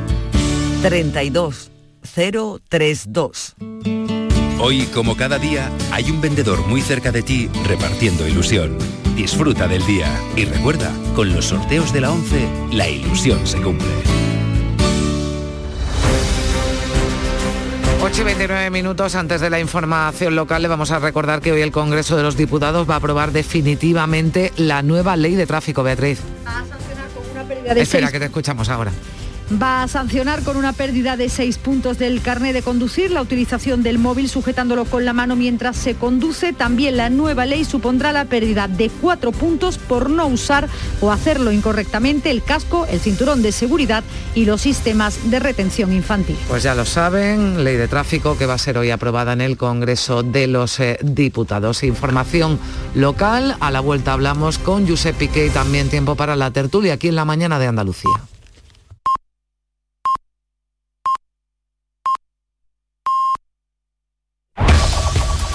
[2.02, 3.54] 32032.
[4.60, 8.78] Hoy, como cada día, hay un vendedor muy cerca de ti repartiendo ilusión.
[9.16, 13.88] Disfruta del día y recuerda, con los sorteos de la 11, la ilusión se cumple.
[18.00, 21.60] 8 y 29 minutos antes de la información local le vamos a recordar que hoy
[21.60, 26.20] el Congreso de los Diputados va a aprobar definitivamente la nueva ley de tráfico, Beatriz.
[27.76, 28.92] Espera, que te escuchamos ahora
[29.60, 33.82] va a sancionar con una pérdida de seis puntos del carnet de conducir la utilización
[33.82, 36.52] del móvil sujetándolo con la mano mientras se conduce.
[36.52, 40.68] También la nueva ley supondrá la pérdida de cuatro puntos por no usar
[41.00, 46.36] o hacerlo incorrectamente el casco, el cinturón de seguridad y los sistemas de retención infantil.
[46.48, 49.56] Pues ya lo saben, ley de tráfico que va a ser hoy aprobada en el
[49.56, 51.82] Congreso de los eh, Diputados.
[51.82, 52.58] Información
[52.94, 57.16] local, a la vuelta hablamos con Josep Piqué también tiempo para la tertulia aquí en
[57.16, 58.31] la mañana de Andalucía.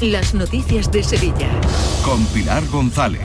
[0.00, 1.48] las noticias de Sevilla.
[2.04, 3.22] Con Pilar González.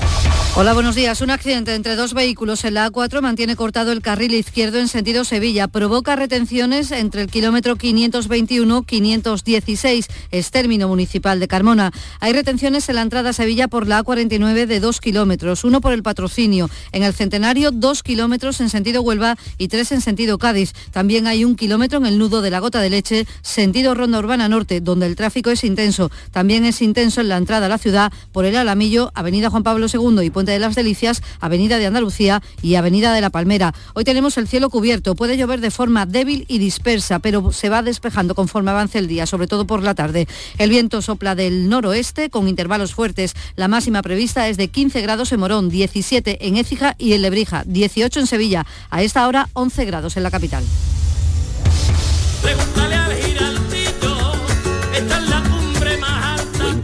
[0.55, 1.21] Hola, buenos días.
[1.21, 5.23] Un accidente entre dos vehículos en la A4 mantiene cortado el carril izquierdo en sentido
[5.23, 5.67] Sevilla.
[5.67, 11.91] Provoca retenciones entre el kilómetro 521-516, es término municipal de Carmona.
[12.19, 15.93] Hay retenciones en la entrada a Sevilla por la A49 de dos kilómetros, uno por
[15.93, 16.69] el patrocinio.
[16.91, 20.73] En el Centenario, dos kilómetros en sentido Huelva y tres en sentido Cádiz.
[20.91, 24.49] También hay un kilómetro en el nudo de la Gota de Leche, sentido Ronda Urbana
[24.49, 26.12] Norte, donde el tráfico es intenso.
[26.32, 29.87] También es intenso en la entrada a la ciudad por el Alamillo, Avenida Juan Pablo
[29.91, 33.73] II y Puente de las Delicias, Avenida de Andalucía y Avenida de la Palmera.
[33.93, 37.81] Hoy tenemos el cielo cubierto, puede llover de forma débil y dispersa, pero se va
[37.81, 40.27] despejando conforme avance el día, sobre todo por la tarde.
[40.57, 43.33] El viento sopla del noroeste con intervalos fuertes.
[43.55, 47.63] La máxima prevista es de 15 grados en Morón, 17 en Écija y en Lebrija,
[47.65, 48.65] 18 en Sevilla.
[48.89, 50.63] A esta hora 11 grados en la capital.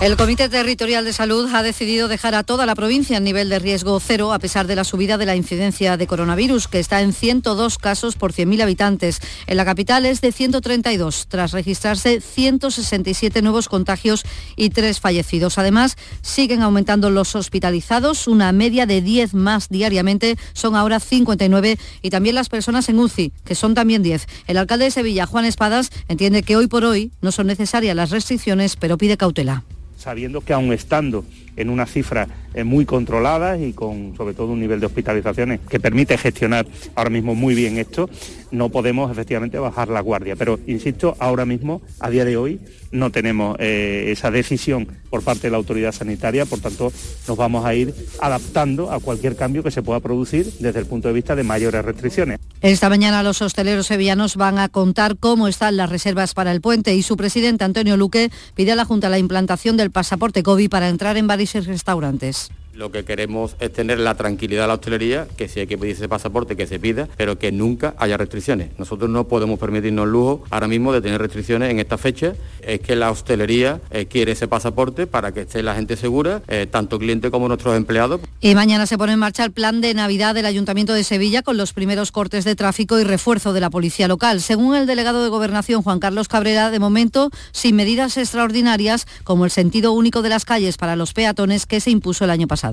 [0.00, 3.58] El Comité Territorial de Salud ha decidido dejar a toda la provincia en nivel de
[3.58, 7.12] riesgo cero a pesar de la subida de la incidencia de coronavirus, que está en
[7.12, 9.20] 102 casos por 100.000 habitantes.
[9.46, 14.24] En la capital es de 132, tras registrarse 167 nuevos contagios
[14.56, 15.58] y 3 fallecidos.
[15.58, 22.08] Además, siguen aumentando los hospitalizados, una media de 10 más diariamente, son ahora 59, y
[22.08, 24.26] también las personas en UCI, que son también 10.
[24.46, 28.08] El alcalde de Sevilla, Juan Espadas, entiende que hoy por hoy no son necesarias las
[28.08, 29.62] restricciones, pero pide cautela
[30.00, 31.26] sabiendo que aún estando
[31.60, 35.78] en una cifra eh, muy controlada y con sobre todo un nivel de hospitalizaciones que
[35.78, 38.10] permite gestionar ahora mismo muy bien esto,
[38.50, 40.36] no podemos efectivamente bajar la guardia.
[40.36, 45.42] Pero, insisto, ahora mismo, a día de hoy, no tenemos eh, esa decisión por parte
[45.42, 46.92] de la autoridad sanitaria, por tanto,
[47.28, 51.08] nos vamos a ir adaptando a cualquier cambio que se pueda producir desde el punto
[51.08, 52.40] de vista de mayores restricciones.
[52.62, 56.94] Esta mañana los hosteleros sevillanos van a contar cómo están las reservas para el puente
[56.94, 60.88] y su presidente Antonio Luque pide a la Junta la implantación del pasaporte COVID para
[60.88, 62.50] entrar en bares y restaurantes.
[62.80, 65.96] Lo que queremos es tener la tranquilidad de la hostelería, que si hay que pedir
[65.96, 68.70] ese pasaporte, que se pida, pero que nunca haya restricciones.
[68.78, 72.32] Nosotros no podemos permitirnos el lujo ahora mismo de tener restricciones en esta fecha.
[72.62, 76.66] Es que la hostelería eh, quiere ese pasaporte para que esté la gente segura, eh,
[76.70, 78.22] tanto cliente como nuestros empleados.
[78.40, 81.58] Y mañana se pone en marcha el plan de Navidad del Ayuntamiento de Sevilla con
[81.58, 84.40] los primeros cortes de tráfico y refuerzo de la policía local.
[84.40, 89.50] Según el delegado de Gobernación, Juan Carlos Cabrera, de momento sin medidas extraordinarias como el
[89.50, 92.69] sentido único de las calles para los peatones que se impuso el año pasado.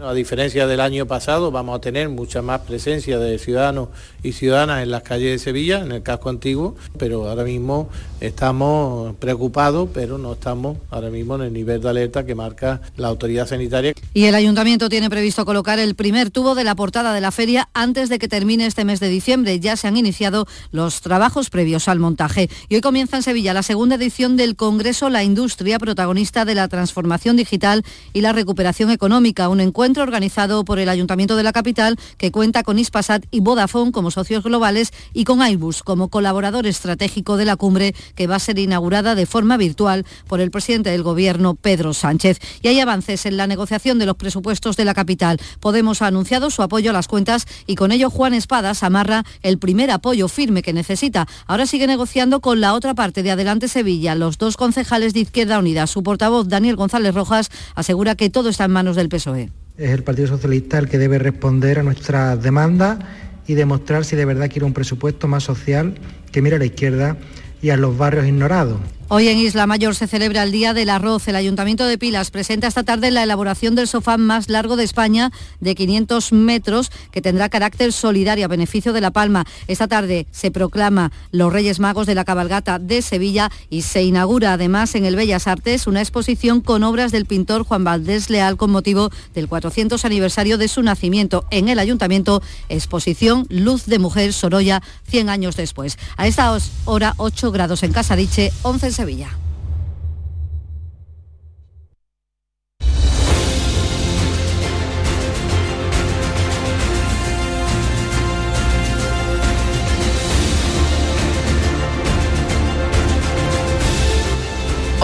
[0.00, 3.90] A diferencia del año pasado, vamos a tener mucha más presencia de ciudadanos
[4.24, 7.88] y ciudadanas en las calles de Sevilla, en el casco antiguo, pero ahora mismo
[8.26, 13.08] estamos preocupados, pero no estamos ahora mismo en el nivel de alerta que marca la
[13.08, 13.92] autoridad sanitaria.
[14.12, 17.68] Y el ayuntamiento tiene previsto colocar el primer tubo de la portada de la feria
[17.74, 19.60] antes de que termine este mes de diciembre.
[19.60, 22.48] Ya se han iniciado los trabajos previos al montaje.
[22.68, 26.68] Y hoy comienza en Sevilla la segunda edición del Congreso La Industria, protagonista de la
[26.68, 31.98] transformación digital y la recuperación económica, un encuentro organizado por el Ayuntamiento de la capital
[32.16, 37.36] que cuenta con Ispasat y Vodafone como socios globales y con Airbus como colaborador estratégico
[37.36, 41.02] de la cumbre que va a ser inaugurada de forma virtual por el presidente del
[41.02, 42.38] Gobierno, Pedro Sánchez.
[42.62, 45.38] Y hay avances en la negociación de los presupuestos de la capital.
[45.60, 49.58] Podemos ha anunciado su apoyo a las cuentas y con ello Juan Espadas amarra el
[49.58, 51.26] primer apoyo firme que necesita.
[51.46, 54.14] Ahora sigue negociando con la otra parte de Adelante Sevilla.
[54.14, 58.64] Los dos concejales de Izquierda Unida, su portavoz Daniel González Rojas, asegura que todo está
[58.64, 59.50] en manos del PSOE.
[59.76, 62.98] Es el Partido Socialista el que debe responder a nuestras demandas
[63.46, 65.94] y demostrar si de verdad quiere un presupuesto más social
[66.32, 67.16] que mire a la izquierda
[67.64, 68.76] y a los barrios ignorados.
[69.16, 71.28] Hoy en Isla Mayor se celebra el Día del Arroz.
[71.28, 75.30] El Ayuntamiento de Pilas presenta esta tarde la elaboración del sofá más largo de España
[75.60, 79.44] de 500 metros que tendrá carácter solidario a beneficio de La Palma.
[79.68, 84.54] Esta tarde se proclama los Reyes Magos de la Cabalgata de Sevilla y se inaugura
[84.54, 88.72] además en el Bellas Artes una exposición con obras del pintor Juan Valdés Leal con
[88.72, 92.42] motivo del 400 aniversario de su nacimiento en el Ayuntamiento.
[92.68, 95.98] Exposición Luz de Mujer Sorolla 100 años después.
[96.16, 96.52] A esta
[96.84, 99.03] hora 8 grados en Casadiche, 11 en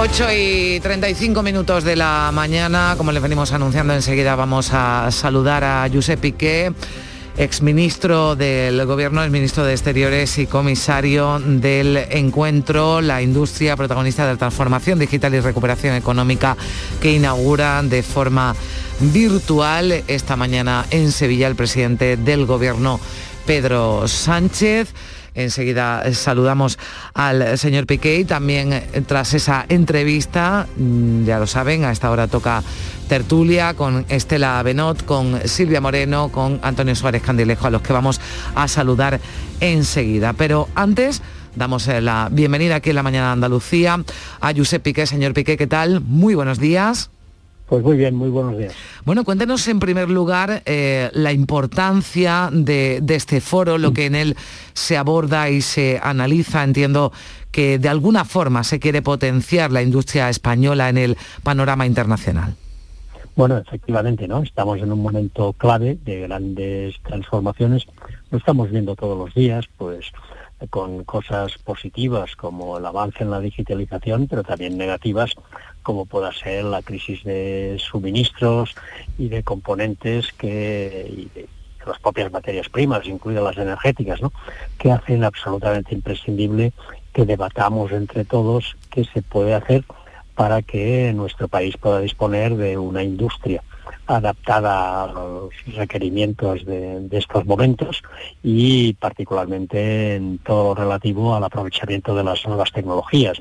[0.03, 5.63] Ocho y 35 minutos de la mañana, como les venimos anunciando enseguida, vamos a saludar
[5.63, 6.73] a Josep Piqué
[7.41, 14.33] exministro del Gobierno, el ministro de Exteriores y comisario del encuentro La Industria, protagonista de
[14.33, 16.55] la transformación digital y recuperación económica
[17.01, 18.55] que inaugura de forma
[19.01, 23.01] virtual esta mañana en Sevilla el presidente del Gobierno,
[23.47, 24.93] Pedro Sánchez.
[25.43, 26.79] Enseguida saludamos
[27.15, 32.11] al señor Piqué y también eh, tras esa entrevista, mm, ya lo saben, a esta
[32.11, 32.63] hora toca
[33.09, 38.21] tertulia con Estela Benot, con Silvia Moreno, con Antonio Suárez Candilejo, a los que vamos
[38.55, 39.21] a saludar
[39.61, 40.33] enseguida.
[40.33, 41.23] Pero antes
[41.57, 44.03] damos eh, la bienvenida aquí en la mañana de Andalucía
[44.41, 45.07] a Josep Piqué.
[45.07, 46.01] Señor Piqué, ¿qué tal?
[46.01, 47.11] Muy buenos días.
[47.71, 48.75] Pues muy bien, muy buenos días.
[49.05, 54.37] Bueno, cuéntenos en primer lugar eh, la importancia de, este foro, lo que en él
[54.73, 56.65] se aborda y se analiza.
[56.65, 57.13] Entiendo
[57.53, 62.57] que de alguna forma se quiere potenciar la industria española en el panorama internacional.
[63.37, 64.43] Bueno, efectivamente, ¿no?
[64.43, 67.87] Estamos en un momento clave de grandes transformaciones.
[68.33, 70.11] Lo estamos viendo todos los días, pues
[70.69, 75.31] con cosas positivas como el avance en la digitalización, pero también negativas
[75.83, 78.75] como pueda ser la crisis de suministros
[79.19, 81.49] y de componentes que y de
[81.87, 84.33] las propias materias primas, incluidas las energéticas, ¿no?
[84.79, 86.73] que hacen absolutamente imprescindible
[87.13, 89.85] que debatamos entre todos qué se puede hacer
[90.35, 93.63] para que nuestro país pueda disponer de una industria
[94.07, 98.03] adaptada a los requerimientos de, estos momentos
[98.43, 103.39] y particularmente en todo lo relativo al aprovechamiento de las nuevas tecnologías.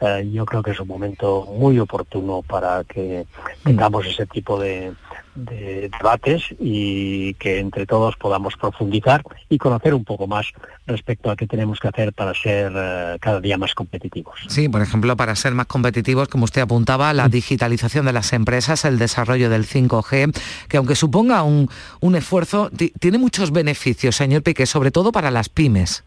[0.00, 3.26] Eh, yo creo que es un momento muy oportuno para que
[3.64, 4.92] tengamos ese tipo de,
[5.34, 10.46] de debates y que entre todos podamos profundizar y conocer un poco más
[10.86, 14.40] respecto a qué tenemos que hacer para ser eh, cada día más competitivos.
[14.48, 18.84] Sí, por ejemplo, para ser más competitivos, como usted apuntaba, la digitalización de las empresas,
[18.84, 20.36] el desarrollo del 5G,
[20.68, 21.68] que aunque suponga un,
[22.00, 22.70] un esfuerzo,
[23.00, 26.04] tiene muchos beneficios, señor Piqué, sobre todo para las pymes.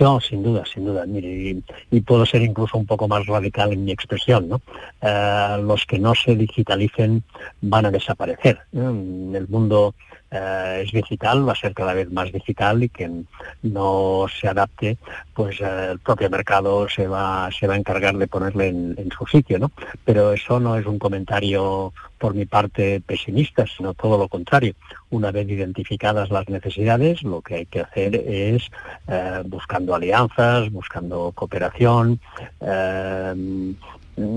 [0.00, 1.06] No, sin duda, sin duda.
[1.06, 4.60] Mire, y, puedo ser incluso un poco más radical en mi expresión, ¿no?
[5.00, 7.22] Eh, los que no se digitalicen
[7.62, 8.58] van a desaparecer.
[8.72, 9.94] El mundo
[10.30, 13.28] eh, es digital, va a ser cada vez más digital y quien
[13.62, 14.98] no se adapte,
[15.32, 19.24] pues eh, el propio mercado se va, se va a encargar de ponerle en, su
[19.26, 19.70] sitio, ¿no?
[20.04, 24.74] Pero eso no es un comentario por mi parte pesimista, sino todo lo contrario.
[25.10, 28.70] Una vez identificadas las necesidades, lo que hay que hacer es
[29.08, 32.20] eh, buscando alianzas, buscando cooperación,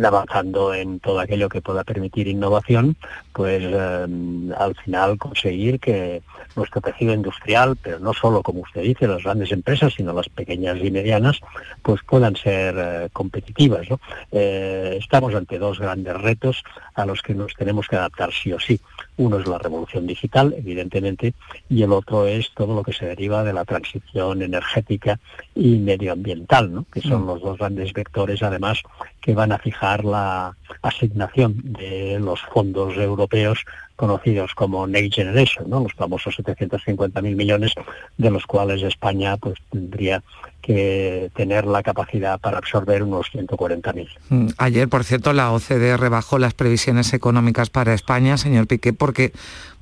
[0.04, 2.96] avanzando en todo aquello que pueda permitir innovación,
[3.34, 6.22] pues em, al final conseguir que
[6.56, 10.78] nuestro tejido industrial, pero no solo, como usted dice, las grandes empresas, sino las pequeñas
[10.84, 11.40] y medianas,
[11.82, 13.88] pues puedan ser eh, competitivas.
[14.32, 16.64] Eh, estamos ante dos grandes retos
[16.96, 18.80] a los que nos tenemos que adaptar sí o sí.
[19.18, 21.34] Uno es la revolución digital, evidentemente,
[21.70, 25.20] y el otro es todo lo que se deriva de la transición energética
[25.60, 27.28] y medioambiental, que son mm.
[27.28, 28.82] los dos grandes vectores, además,
[29.22, 33.66] que van a fijar la asignación de los fondos europeos
[33.98, 35.82] conocidos como Next Generation, ¿no?
[35.82, 37.74] los famosos 750.000 millones,
[38.18, 40.24] de los cuales España pues tendría
[40.62, 44.08] que tener la capacidad para absorber unos 140.000.
[44.30, 49.34] Mm, ayer, por cierto, la OCDE rebajó las previsiones económicas para España, señor Piqué, porque,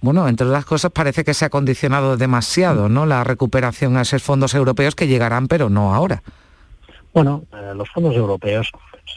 [0.01, 3.05] bueno, entre otras cosas parece que se ha condicionado demasiado, ¿no?
[3.05, 6.21] La recuperación a esos fondos europeos que llegarán, pero no ahora.
[7.13, 8.71] Bueno, eh, los fondos europeos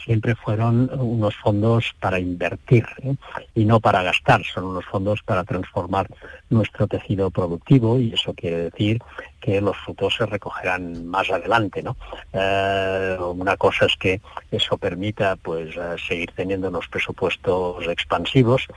[0.05, 3.15] siempre fueron unos fondos para invertir ¿eh?
[3.53, 6.07] y no para gastar, son unos fondos para transformar
[6.49, 8.99] nuestro tejido productivo y eso quiere decir
[9.41, 11.83] que los frutos se recogerán más adelante.
[11.83, 11.97] ¿no?
[12.31, 14.21] Eh, una cosa es que
[14.51, 15.75] eso permita pues
[16.07, 18.67] seguir teniendo unos presupuestos expansivos,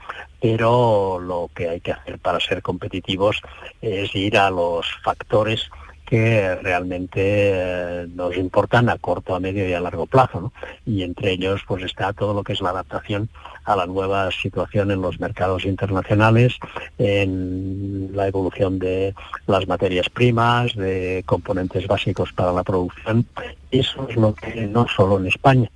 [0.41, 3.41] pero lo que hay que hacer para ser competitivos
[3.81, 5.69] es ir a los factores
[6.05, 10.53] que realmente eh, nos importan a corto, a medio y a largo plazo.
[10.85, 13.29] Y entre ellos pues está todo lo que es la adaptación
[13.65, 16.57] a la nueva situación en los mercados internacionales,
[16.97, 19.15] en la evolución de
[19.47, 23.25] las materias primas, de componentes básicos para la producción.
[23.71, 25.69] Eso es lo que no solo en España,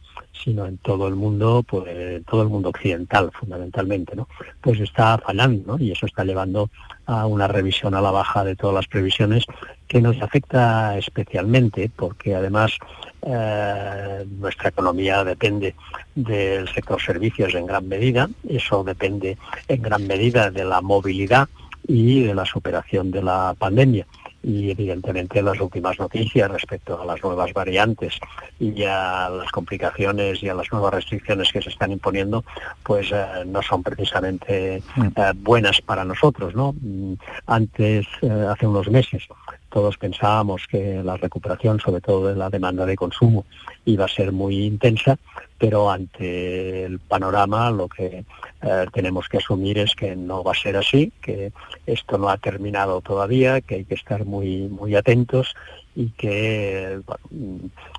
[0.43, 4.27] sino en todo el mundo, pues todo el mundo occidental fundamentalmente, ¿no?
[4.61, 6.69] Pues está fallando, Y eso está llevando
[7.05, 9.45] a una revisión a la baja de todas las previsiones
[9.87, 12.77] que nos afecta especialmente porque además
[13.23, 15.75] eh, nuestra economía depende
[16.15, 19.37] del sector servicios en gran medida, eso depende
[19.67, 21.49] en gran medida de la movilidad
[21.87, 24.05] y de la superación de la pandemia
[24.41, 28.19] y evidentemente las últimas noticias respecto a las nuevas variantes
[28.59, 32.43] y a las complicaciones y a las nuevas restricciones que se están imponiendo,
[32.83, 35.07] pues eh, no son precisamente mm.
[35.15, 36.73] eh, buenas para nosotros, ¿no?
[36.73, 37.13] Mm,
[37.47, 39.27] antes, eh, hace unos meses,
[39.69, 43.45] todos pensábamos que la recuperación, sobre todo de la demanda de consumo,
[43.89, 45.17] iba a ser muy intensa,
[45.57, 48.23] pero ante el panorama lo que
[48.61, 51.51] eh, tenemos que asumir es que no va a ser así, que
[51.85, 55.55] esto no ha terminado todavía, que hay que estar muy, muy atentos
[55.95, 57.01] y que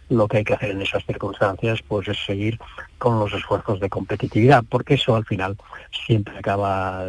[0.08, 2.58] lo que hay que hacer en esas circunstancias pues es seguir
[3.00, 5.56] con los esfuerzos de competitividad, porque eso al final
[6.06, 7.06] siempre acaba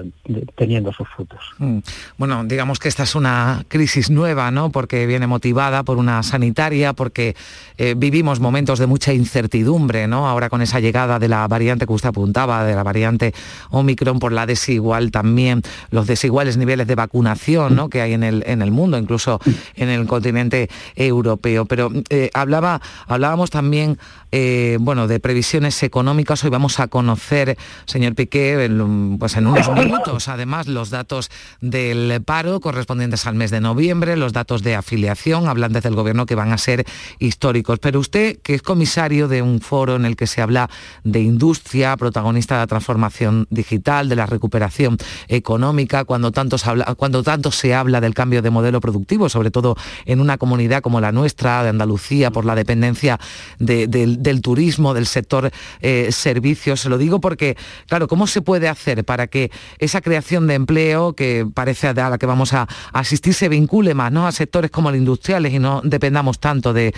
[0.56, 1.40] teniendo sus frutos.
[1.58, 1.80] Mm.
[2.18, 4.72] Bueno, digamos que esta es una crisis nueva, ¿no?
[4.72, 7.36] Porque viene motivada por una sanitaria, porque
[7.78, 10.30] eh, vivimos momentos de mucha incertidumbre, ¿no?
[10.30, 13.34] Ahora con esa llegada de la variante que usted apuntaba, de la variante
[13.70, 17.90] Omicron, por la desigual también, los desiguales niveles de vacunación, ¿no?
[17.90, 19.42] Que hay en el, en el mundo, incluso
[19.76, 21.66] en el continente europeo.
[21.66, 24.00] Pero eh, hablaba, hablábamos también
[24.32, 26.44] eh, bueno, de previsiones económicas.
[26.44, 31.30] Hoy vamos a conocer, señor Piqué, en, pues en unos minutos, además, los datos
[31.60, 36.26] del paro correspondientes al mes de noviembre, los datos de afiliación, hablan desde el gobierno
[36.26, 36.86] que van a ser
[37.20, 37.80] históricos.
[37.80, 40.70] Pero usted, que es comisario de un foro en el que se habla
[41.04, 46.96] de industria, protagonista de la transformación digital, de la recuperación económica, cuando tanto se habla,
[46.96, 49.76] cuando tanto se habla del cambio de modelo productivo, sobre todo
[50.06, 53.20] en una comunidad como la nuestra, de Andalucía, por la dependencia
[53.60, 55.52] del del turismo, del sector
[55.82, 56.82] eh, servicios.
[56.82, 57.58] Se lo digo porque,
[57.88, 62.18] claro, ¿cómo se puede hacer para que esa creación de empleo, que parece a la
[62.18, 64.28] que vamos a, asistir, se vincule más ¿no?
[64.28, 66.94] a sectores como los industriales y no dependamos tanto de,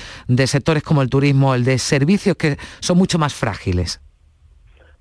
[0.45, 4.01] sectores como el turismo, el de servicios, que son mucho más frágiles?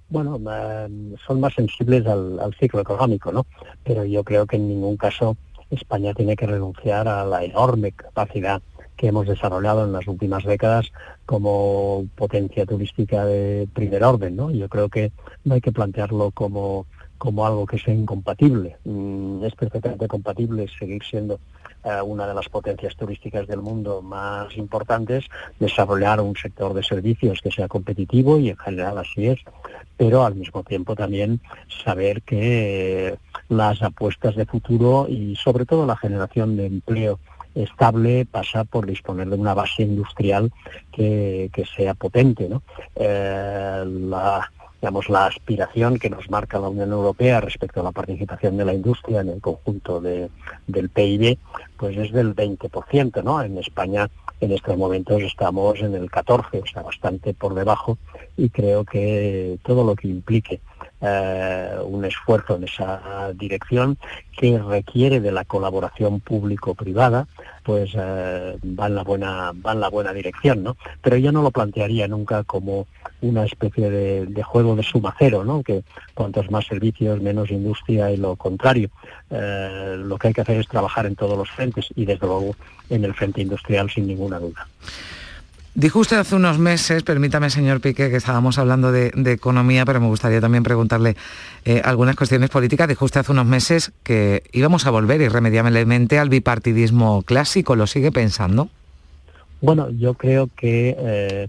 [0.09, 3.47] Bueno, eh, son más sensibles al ciclo económico, ¿no?
[3.83, 5.37] Pero yo creo que en ningún caso
[5.71, 8.63] España tiene que renunciar a la enorme capacidad
[9.03, 10.93] que hemos desarrollado en las últimas décadas
[11.27, 14.37] como potencia turística de primer orden.
[14.37, 14.53] ¿no?
[14.53, 15.11] Yo creo que
[15.43, 16.87] no hay que plantearlo como,
[17.19, 18.77] como algo que sea incompatible.
[18.85, 21.41] Mm, es perfectamente compatible seguir siendo
[21.83, 25.25] eh, una de las potencias turísticas del mundo más importantes,
[25.59, 29.41] desarrollar un sector de servicios que sea competitivo y en general así es,
[29.97, 31.41] pero al mismo tiempo también
[31.85, 37.19] saber que las apuestas de futuro y sobre todo la generación de empleo
[37.55, 40.53] estable pasa por disponer de una base industrial
[40.91, 42.49] que, sea potente.
[42.49, 42.63] ¿no?
[42.97, 44.51] Eh, la,
[44.83, 48.75] digamos, la aspiración que nos marca la Unión Europea respecto a la participación de la
[48.75, 50.29] industria en el conjunto de,
[50.67, 51.39] del PIB,
[51.77, 53.41] pues es del 20%, ¿no?
[53.43, 57.97] En España en estos momentos estamos en el 14, o sea, bastante por debajo,
[58.37, 60.61] y creo que todo lo que implique
[61.03, 63.99] eh, un esfuerzo en esa dirección
[64.37, 67.27] que requiere de la colaboración público-privada,
[67.65, 70.77] pues eh, va en la buena va en la buena dirección, ¿no?
[71.03, 72.87] Pero yo no lo plantearía nunca como
[73.21, 75.63] una especie de, juego de suma cero, ¿no?
[75.63, 75.83] Que
[76.15, 78.89] cuantos más servicios, menos industria y lo contrario.
[79.31, 82.55] Eh, lo que hay que hacer es trabajar en todos los frentes y desde luego
[82.91, 84.69] en el frente industrial sin ninguna duda.
[85.75, 90.07] Dijo usted hace unos meses, permítame señor Piqué, que estábamos hablando de, economía, pero me
[90.07, 91.17] gustaría también preguntarle
[91.65, 92.89] eh, algunas cuestiones políticas.
[92.89, 97.75] Dijo usted hace unos meses que íbamos a volver irremediablemente al bipartidismo clásico.
[97.75, 98.69] ¿Lo sigue pensando?
[99.63, 101.49] Bueno, yo creo que eh,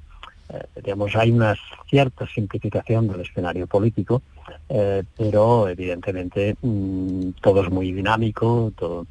[0.49, 1.55] eh, digamos hay una
[1.89, 4.21] cierta simplificación del escenario político,
[4.67, 9.05] pero evidentemente mm, todo es muy dinámico, todo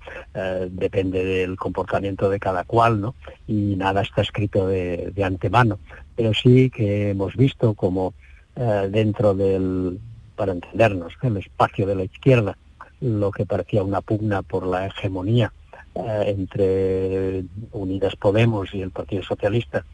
[0.71, 3.15] depende del comportamiento de cada cual, ¿no?
[3.47, 5.79] Y nada está escrito de, antemano.
[6.17, 8.15] Pero sí que hemos visto como
[8.55, 9.99] dentro del,
[10.37, 12.57] para entendernos, el espacio de la izquierda,
[13.01, 15.53] lo que parecía una pugna por la hegemonía
[15.95, 19.85] eh, entre Unidas Podemos y el Partido Socialista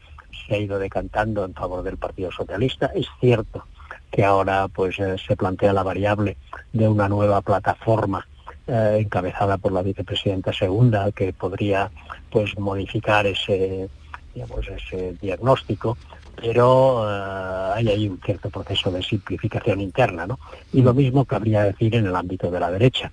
[0.47, 2.91] se ha ido decantando en favor del Partido Socialista.
[2.95, 3.65] Es cierto
[4.11, 6.37] que ahora pues eh, se plantea la variable
[6.73, 8.27] de una nueva plataforma
[8.67, 11.91] eh, encabezada por la vicepresidenta segunda que podría
[12.31, 13.89] pues modificar ese
[14.33, 15.97] digamos ese diagnóstico
[16.35, 20.39] pero hay ahí un cierto proceso de simplificación interna ¿no?
[20.71, 23.11] y lo mismo cabría decir en el ámbito de la derecha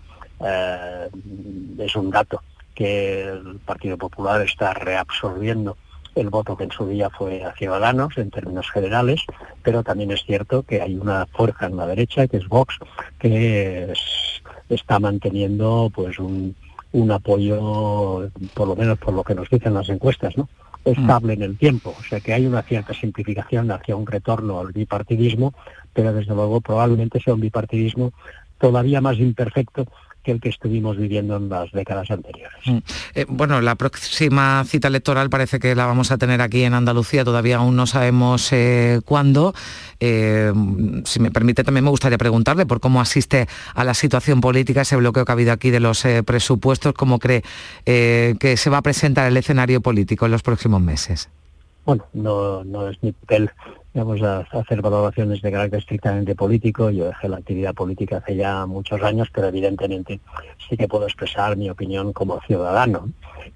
[1.78, 2.42] es un dato
[2.76, 5.76] que el Partido Popular está reabsorbiendo
[6.16, 9.20] el voto que en su día fue a Ciudadanos en términos generales,
[9.62, 12.78] pero también es cierto que hay una fuerza en la derecha, que es Vox,
[13.18, 13.92] que
[14.68, 16.56] está manteniendo pues un,
[17.12, 20.48] apoyo, por lo menos por lo que nos dicen las encuestas, ¿no?
[20.84, 21.94] estable en el tiempo.
[21.98, 25.52] O sea que hay una cierta simplificación hacia un retorno al bipartidismo,
[25.92, 28.12] pero desde luego probablemente sea un bipartidismo
[28.58, 29.86] todavía más imperfecto
[30.26, 32.58] que el que estuvimos viviendo en las décadas anteriores.
[32.66, 32.78] Mm.
[33.14, 37.24] Eh, bueno, la próxima cita electoral parece que la vamos a tener aquí en Andalucía,
[37.24, 39.54] todavía aún no sabemos eh, cuándo.
[40.00, 40.52] Eh,
[41.04, 44.96] si me permite, también me gustaría preguntarle por cómo asiste a la situación política, ese
[44.96, 47.42] bloqueo que ha habido aquí de los presupuestos, cómo cree
[47.84, 51.28] que se va a presentar el escenario político en los próximos meses.
[51.84, 53.50] Bueno, no, no es mi papel
[53.96, 56.90] vamos a hacer valoraciones de carácter estrictamente político.
[56.90, 60.20] Yo dejé la actividad política hace ya muchos años, pero evidentemente
[60.68, 63.08] sí que puedo expresar mi opinión como ciudadano.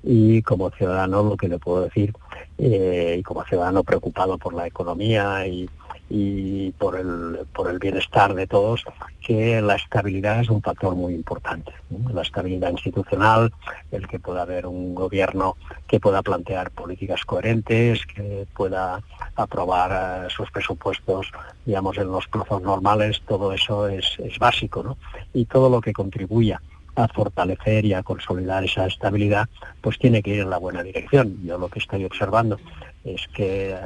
[0.03, 2.14] Y como ciudadano lo que le puedo decir,
[2.59, 5.68] eh, y como ciudadano preocupado por la economía y,
[6.11, 8.84] y por el, por el bienestar de todos,
[9.20, 11.72] que la estabilidad es un factor muy importante.
[12.12, 13.52] La estabilidad institucional,
[13.92, 15.56] el que pueda haber un gobierno
[15.86, 19.00] que pueda plantear políticas coherentes, que pueda
[19.36, 21.30] aprobar eh, sus presupuestos,
[21.64, 24.98] digamos, en los plazos normales, todo eso es, es básico, ¿no?
[25.32, 26.61] Y todo lo que contribuya
[27.05, 29.48] a fortalecer y a consolidar esa estabilidad,
[29.80, 31.38] pues tiene que ir en la buena dirección.
[31.44, 32.59] Yo lo que estoy observando
[33.05, 33.76] es que eh,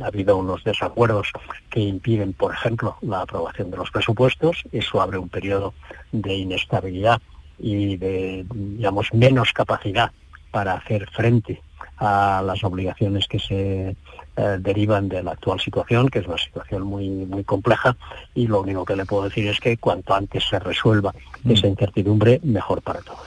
[0.00, 1.28] ha habido unos desacuerdos
[1.70, 4.62] que impiden, por ejemplo, la aprobación de los presupuestos.
[4.72, 5.74] Eso abre un periodo
[6.12, 7.20] de inestabilidad
[7.58, 10.10] y de, digamos, menos capacidad
[10.50, 11.62] para hacer frente
[11.98, 13.96] a las obligaciones que se
[14.36, 17.96] eh, derivan de la actual situación, que es una situación muy, muy compleja,
[18.34, 21.14] y lo único que le puedo decir es que cuanto antes se resuelva
[21.44, 21.50] mm.
[21.50, 23.20] esa incertidumbre, mejor para todos.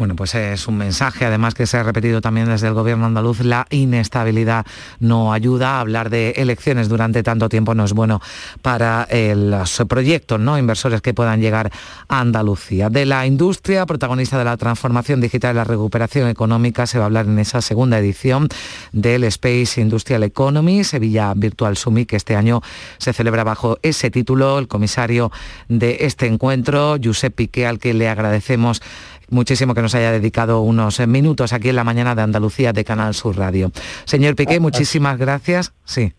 [0.00, 3.40] Bueno, pues es un mensaje, además que se ha repetido también desde el gobierno andaluz,
[3.40, 4.64] la inestabilidad
[4.98, 5.76] no ayuda.
[5.76, 8.22] a Hablar de elecciones durante tanto tiempo no es bueno
[8.62, 10.56] para eh, los proyectos, ¿no?
[10.56, 11.70] Inversores que puedan llegar
[12.08, 12.88] a Andalucía.
[12.88, 17.06] De la industria, protagonista de la transformación digital y la recuperación económica, se va a
[17.08, 18.48] hablar en esa segunda edición
[18.92, 22.62] del Space Industrial Economy, Sevilla Virtual Summit, que este año
[22.96, 24.58] se celebra bajo ese título.
[24.60, 25.30] El comisario
[25.68, 28.80] de este encuentro, Josep Piqué, al que le agradecemos
[29.30, 33.14] muchísimo que nos haya dedicado unos minutos aquí en la mañana de Andalucía de Canal
[33.14, 33.72] Sur Radio.
[34.04, 35.72] Señor Piqué, ah, muchísimas gracias.
[35.84, 36.12] Sí.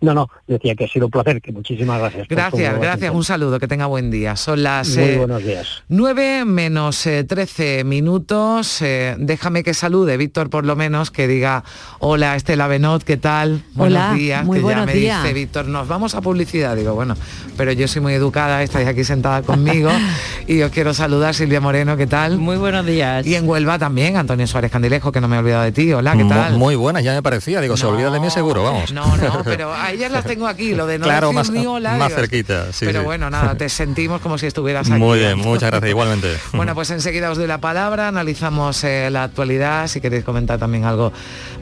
[0.00, 2.28] No, no, decía que ha sido un placer, que muchísimas gracias.
[2.28, 4.36] Gracias, gracias, un saludo, que tenga buen día.
[4.36, 5.82] Son las Muy eh, buenos días.
[5.88, 8.82] 9 menos 13 eh, minutos.
[8.82, 11.64] Eh, déjame que salude, Víctor, por lo menos, que diga,
[12.00, 13.62] hola Estela Benot, ¿qué tal?
[13.74, 14.44] buenos días.
[14.44, 15.22] Muy buenos me días.
[15.22, 16.76] dice, Víctor, nos vamos a publicidad.
[16.76, 17.16] Digo, bueno,
[17.56, 19.90] pero yo soy muy educada, estáis aquí sentada conmigo
[20.46, 22.38] y os quiero saludar, Silvia Moreno, ¿qué tal?
[22.38, 23.26] Muy buenos días.
[23.26, 25.92] Y en Huelva también, Antonio Suárez Candilejo, que no me he olvidado de ti.
[25.92, 26.58] Hola, ¿qué tal?
[26.58, 27.60] Muy, buenas, ya me parecía.
[27.60, 28.92] Digo, se olvida de mí seguro, vamos.
[28.92, 31.96] No, no, pero ellas las tengo aquí, lo de no claro, decir más, ni hola,
[31.96, 32.72] más cerquita.
[32.72, 34.98] Sí, pero bueno, nada, te sentimos como si estuvieras aquí.
[34.98, 36.36] Muy bien, muchas gracias, igualmente.
[36.52, 40.84] bueno, pues enseguida os doy la palabra, analizamos eh, la actualidad, si queréis comentar también
[40.84, 41.12] algo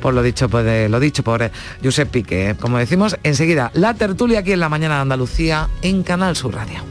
[0.01, 1.51] por lo dicho, por, lo dicho por eh,
[1.83, 2.57] Josep Piqué.
[2.61, 6.85] Como decimos, enseguida la tertulia aquí en la mañana de Andalucía en Canal Sur Radio.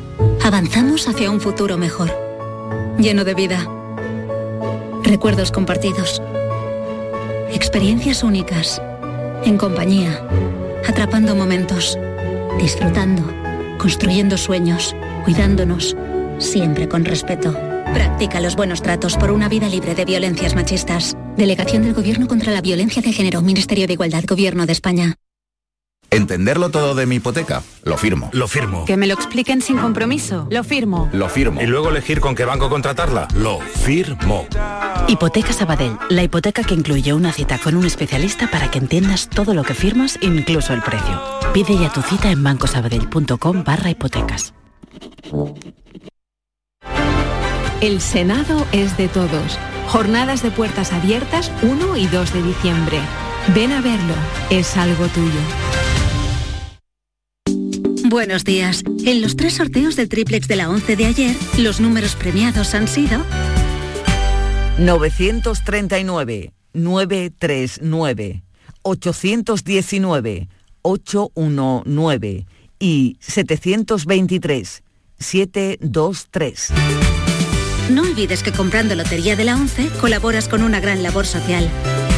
[0.43, 2.11] Avanzamos hacia un futuro mejor,
[2.97, 3.67] lleno de vida,
[5.03, 6.21] recuerdos compartidos,
[7.51, 8.81] experiencias únicas,
[9.43, 10.21] en compañía
[10.87, 11.97] atrapando momentos,
[12.59, 13.23] disfrutando,
[13.77, 15.95] construyendo sueños, cuidándonos,
[16.37, 17.53] siempre con respeto.
[17.93, 21.17] Practica los buenos tratos por una vida libre de violencias machistas.
[21.35, 25.15] Delegación del Gobierno contra la Violencia de Género, Ministerio de Igualdad, Gobierno de España.
[26.13, 27.63] ¿Entenderlo todo de mi hipoteca?
[27.83, 28.29] Lo firmo.
[28.33, 28.83] Lo firmo.
[28.83, 30.45] Que me lo expliquen sin compromiso.
[30.51, 31.09] Lo firmo.
[31.13, 31.61] Lo firmo.
[31.61, 33.29] Y luego elegir con qué banco contratarla.
[33.33, 34.45] Lo firmo.
[35.07, 39.53] Hipoteca Sabadell, la hipoteca que incluye una cita con un especialista para que entiendas todo
[39.53, 41.21] lo que firmas, incluso el precio.
[41.53, 44.53] Pide ya tu cita en bancosabadell.com barra hipotecas.
[47.79, 49.57] El Senado es de todos.
[49.87, 52.99] Jornadas de puertas abiertas 1 y 2 de diciembre.
[53.55, 54.13] Ven a verlo,
[54.49, 55.80] es algo tuyo.
[58.11, 58.83] Buenos días.
[59.05, 62.89] En los tres sorteos del triplex de la 11 de ayer, los números premiados han
[62.89, 63.23] sido
[64.77, 68.43] 939, 939,
[68.81, 70.49] 819,
[70.81, 72.45] 819
[72.79, 74.83] y 723,
[75.17, 76.67] 723.
[77.91, 81.71] No olvides que comprando Lotería de la 11 colaboras con una gran labor social.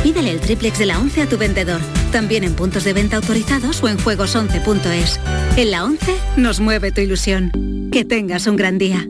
[0.04, 1.80] Pídele el triplex de la 11 a tu vendedor,
[2.12, 5.18] también en puntos de venta autorizados o en juegos11.es.
[5.56, 7.90] En la 11 nos mueve tu ilusión.
[7.90, 9.08] Que tengas un gran día.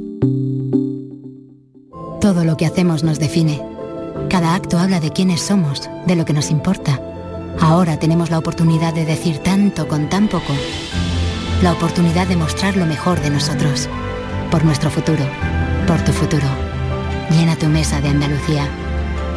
[2.22, 3.60] Todo lo que hacemos nos define.
[4.30, 7.02] Cada acto habla de quiénes somos, de lo que nos importa.
[7.60, 10.54] Ahora tenemos la oportunidad de decir tanto con tan poco.
[11.64, 13.89] La oportunidad de mostrar lo mejor de nosotros.
[14.52, 15.26] Por nuestro futuro.
[15.88, 16.48] Por tu futuro.
[17.32, 18.68] Llena tu mesa de Andalucía.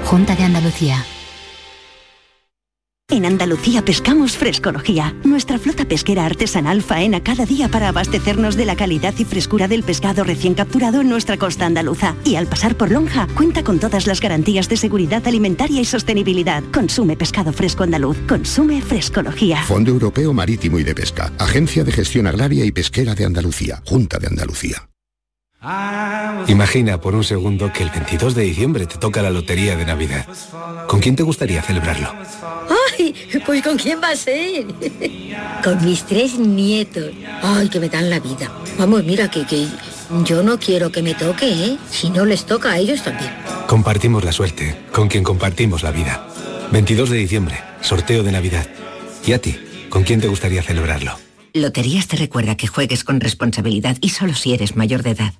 [0.04, 1.02] Junta de Andalucía.
[3.08, 5.14] En Andalucía pescamos frescología.
[5.22, 9.84] Nuestra flota pesquera artesanal faena cada día para abastecernos de la calidad y frescura del
[9.84, 12.16] pescado recién capturado en nuestra costa andaluza.
[12.24, 16.64] Y al pasar por Lonja, cuenta con todas las garantías de seguridad alimentaria y sostenibilidad.
[16.72, 18.16] Consume pescado fresco andaluz.
[18.26, 19.62] Consume frescología.
[19.62, 21.32] Fondo Europeo Marítimo y de Pesca.
[21.38, 23.84] Agencia de Gestión Agraria y Pesquera de Andalucía.
[23.86, 24.88] Junta de Andalucía.
[26.48, 30.26] Imagina por un segundo que el 22 de diciembre te toca la lotería de Navidad.
[30.86, 32.14] ¿Con quién te gustaría celebrarlo?
[32.68, 32.95] ¡Ay!
[33.44, 34.66] Pues ¿con quién va a ser?
[35.64, 37.10] Con mis tres nietos.
[37.42, 38.50] ¡Ay, que me dan la vida!
[38.78, 39.66] Vamos, mira, que, que
[40.24, 41.78] yo no quiero que me toque, ¿eh?
[41.90, 43.32] Si no les toca a ellos también.
[43.66, 46.26] Compartimos la suerte, con quien compartimos la vida.
[46.72, 48.66] 22 de diciembre, sorteo de Navidad.
[49.26, 49.56] ¿Y a ti?
[49.88, 51.18] ¿Con quién te gustaría celebrarlo?
[51.52, 55.34] Loterías te recuerda que juegues con responsabilidad y solo si eres mayor de edad.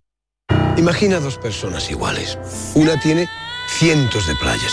[0.77, 2.39] Imagina dos personas iguales.
[2.75, 3.29] Una tiene
[3.69, 4.73] cientos de playas,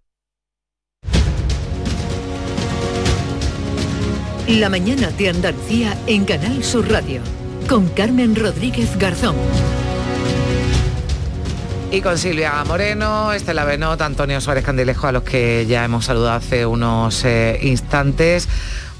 [4.59, 7.21] La mañana de Andalucía en Canal Sur Radio
[7.69, 9.37] con Carmen Rodríguez Garzón.
[11.89, 16.35] Y con Silvia Moreno, Estela Benot, Antonio Suárez Candilejo, a los que ya hemos saludado
[16.35, 18.49] hace unos eh, instantes.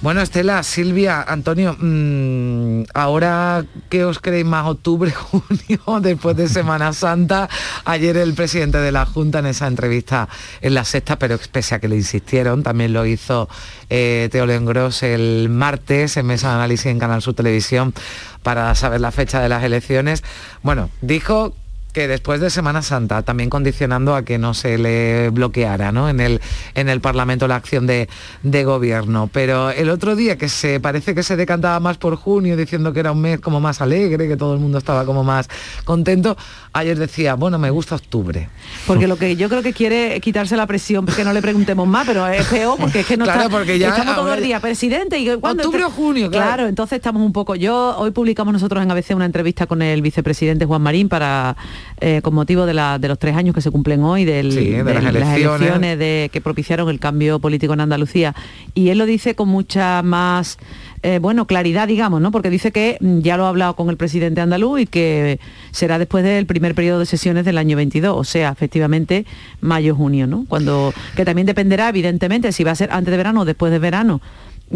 [0.01, 6.91] Bueno, Estela, Silvia, Antonio, mmm, ahora que os creéis más octubre, junio, después de Semana
[6.91, 7.47] Santa,
[7.85, 10.27] ayer el presidente de la Junta en esa entrevista
[10.61, 13.47] en la sexta, pero pese a que le insistieron, también lo hizo
[13.91, 17.93] eh, Teo Lengros el martes en Mesa de Análisis en Canal Sur Televisión
[18.41, 20.23] para saber la fecha de las elecciones.
[20.63, 21.53] Bueno, dijo
[21.91, 26.09] que después de Semana Santa, también condicionando a que no se le bloqueara ¿no?
[26.09, 26.41] En, el,
[26.75, 28.09] en el Parlamento la acción de,
[28.43, 29.29] de, gobierno.
[29.31, 32.99] Pero el otro día, que se parece que se decantaba más por junio, diciendo que
[32.99, 35.49] era un mes como más alegre, que todo el mundo estaba como más
[35.83, 36.37] contento,
[36.73, 38.49] ayer decía, bueno, me gusta octubre.
[38.87, 41.87] Porque lo que yo creo que quiere es quitarse la presión, porque no le preguntemos
[41.87, 44.43] más, pero es peor, porque es que no claro, está, porque ya estamos todo el
[44.43, 46.45] día, presidente, y ¿cuándo octubre o junio, claro.
[46.45, 46.67] claro.
[46.67, 50.65] entonces estamos un poco, yo, hoy publicamos nosotros en ABC una entrevista con el vicepresidente
[50.65, 51.55] Juan Marín para
[51.99, 54.69] eh, con motivo de, la, de, los tres años que se cumplen hoy, del, sí,
[54.69, 55.19] de, de las, elecciones.
[55.19, 58.35] las elecciones de, que propiciaron el cambio político en Andalucía.
[58.73, 60.57] Y él lo dice con mucha más,
[61.03, 62.31] eh, bueno, claridad, digamos, ¿no?
[62.31, 65.39] Porque dice que ya lo ha hablado con el presidente andaluz y que
[65.71, 69.25] será después del primer periodo de sesiones del año 22, o sea, efectivamente,
[69.61, 70.45] mayo-junio, ¿no?
[70.47, 73.79] Cuando, que también dependerá, evidentemente, si va a ser antes de verano o después de
[73.79, 74.21] verano,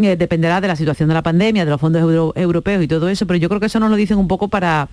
[0.02, 3.08] eh, dependerá de la situación de la pandemia, de los fondos euro, europeos y todo
[3.08, 4.88] eso, pero yo creo que eso nos lo dicen un poco para,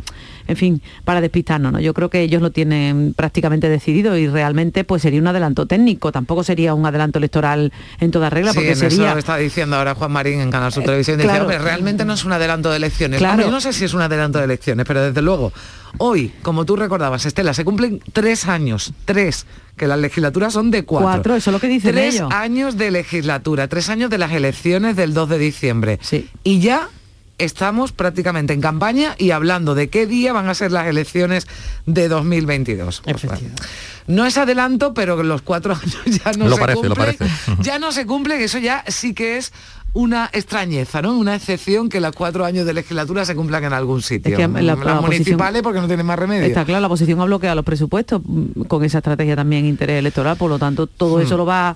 [0.47, 1.79] en fin, para despistarnos, ¿no?
[1.79, 6.11] Yo creo que ellos lo tienen prácticamente decidido y realmente pues sería un adelanto técnico,
[6.11, 9.05] tampoco sería un adelanto electoral en toda regla, sí, porque en sería...
[9.05, 11.43] Eso lo está diciendo ahora Juan Marín en Canal Sur Televisión, dice, claro.
[11.43, 13.19] hombre, realmente no es un adelanto de elecciones.
[13.19, 13.33] Claro.
[13.33, 15.51] Hombre, yo no sé si es un adelanto de elecciones, pero desde luego,
[15.97, 19.45] hoy, como tú recordabas, Estela, se cumplen tres años, tres
[19.75, 21.07] que las legislaturas son de cuatro.
[21.07, 22.31] Cuatro, eso es lo que dicen Tres ellos.
[22.31, 25.99] años de legislatura, tres años de las elecciones del 2 de diciembre.
[26.43, 26.89] Y ya
[27.37, 31.47] estamos prácticamente en campaña y hablando de qué día van a ser las elecciones
[31.85, 33.01] de 2022.
[33.03, 33.47] Pues bueno,
[34.07, 37.15] no es adelanto, pero los cuatro años ya no Lo se parece, lo cumplen.
[37.17, 37.35] parece.
[37.61, 39.51] Ya no se cumple, que eso ya sí que es
[39.95, 41.15] una extrañeza, ¿no?
[41.17, 44.31] Una excepción que los cuatro años de legislatura se cumplan en algún sitio.
[44.31, 46.45] Es que la- las la municipales porque no tienen más remedio.
[46.45, 50.35] Está claro, la oposición ha bloqueado los presupuestos mm, con esa estrategia también interés electoral,
[50.35, 51.21] por lo tanto todo Hmm.
[51.21, 51.75] eso lo va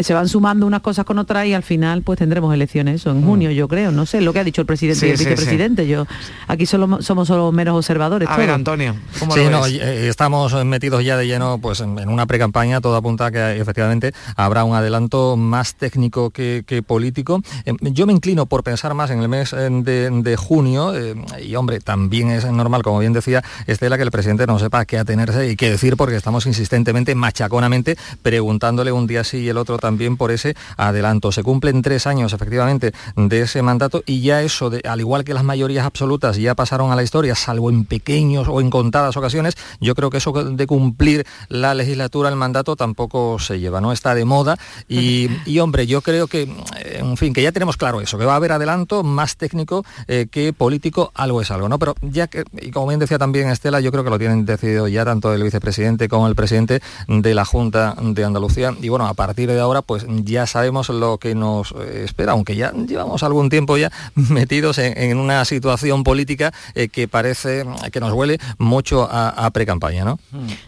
[0.00, 3.22] se van sumando unas cosas con otras y al final pues tendremos elecciones eso en
[3.24, 5.00] junio yo creo no sé lo que ha dicho el presidente.
[5.00, 5.30] Sí, y el sí, sí.
[5.30, 6.06] vicepresidente yo
[6.48, 8.50] aquí solo somos solo meros observadores A ver.
[8.50, 9.72] Antonio, ¿cómo Sí, lo no, ves?
[9.80, 13.60] eh, estamos metidos ya de lleno pues, en en una pre-campaña, todo apunta a que
[13.60, 17.40] efectivamente habrá un adelanto más técnico que, que político.
[17.64, 21.14] Eh, Yo me inclino por pensar más en el mes eh, de, de junio eh,
[21.42, 24.98] y hombre, también es normal, como bien decía Estela, que el presidente no sepa qué
[24.98, 29.78] atenerse y qué decir porque estamos insistentemente, machaconamente, preguntándole un día sí y el otro
[29.78, 31.32] también por ese adelanto.
[31.32, 35.34] Se cumplen tres años efectivamente de ese mandato y ya eso, de, al igual que
[35.34, 39.54] las mayorías absolutas ya pasaron a la historia, salvo en pequeños o en contadas ocasiones,
[39.80, 43.92] yo creo que eso de cumplir la legislatura, el mandato, tampoco se lleva, ¿no?
[43.92, 44.56] Está de moda
[44.88, 46.48] y, y, hombre, yo creo que,
[46.84, 50.26] en fin, que ya tenemos claro eso, que va a haber adelanto más técnico eh,
[50.30, 51.78] que político, algo es algo, ¿no?
[51.78, 54.88] Pero ya que, y como bien decía también Estela, yo creo que lo tienen decidido
[54.88, 59.14] ya tanto el vicepresidente como el presidente de la Junta de Andalucía y bueno, a
[59.14, 63.50] partir de ahora pues ya sabemos lo que nos eh, espera, aunque ya llevamos algún
[63.50, 69.08] tiempo ya metidos en, en una situación política eh, que parece que nos huele mucho
[69.10, 70.18] a, a pre-campaña, ¿no?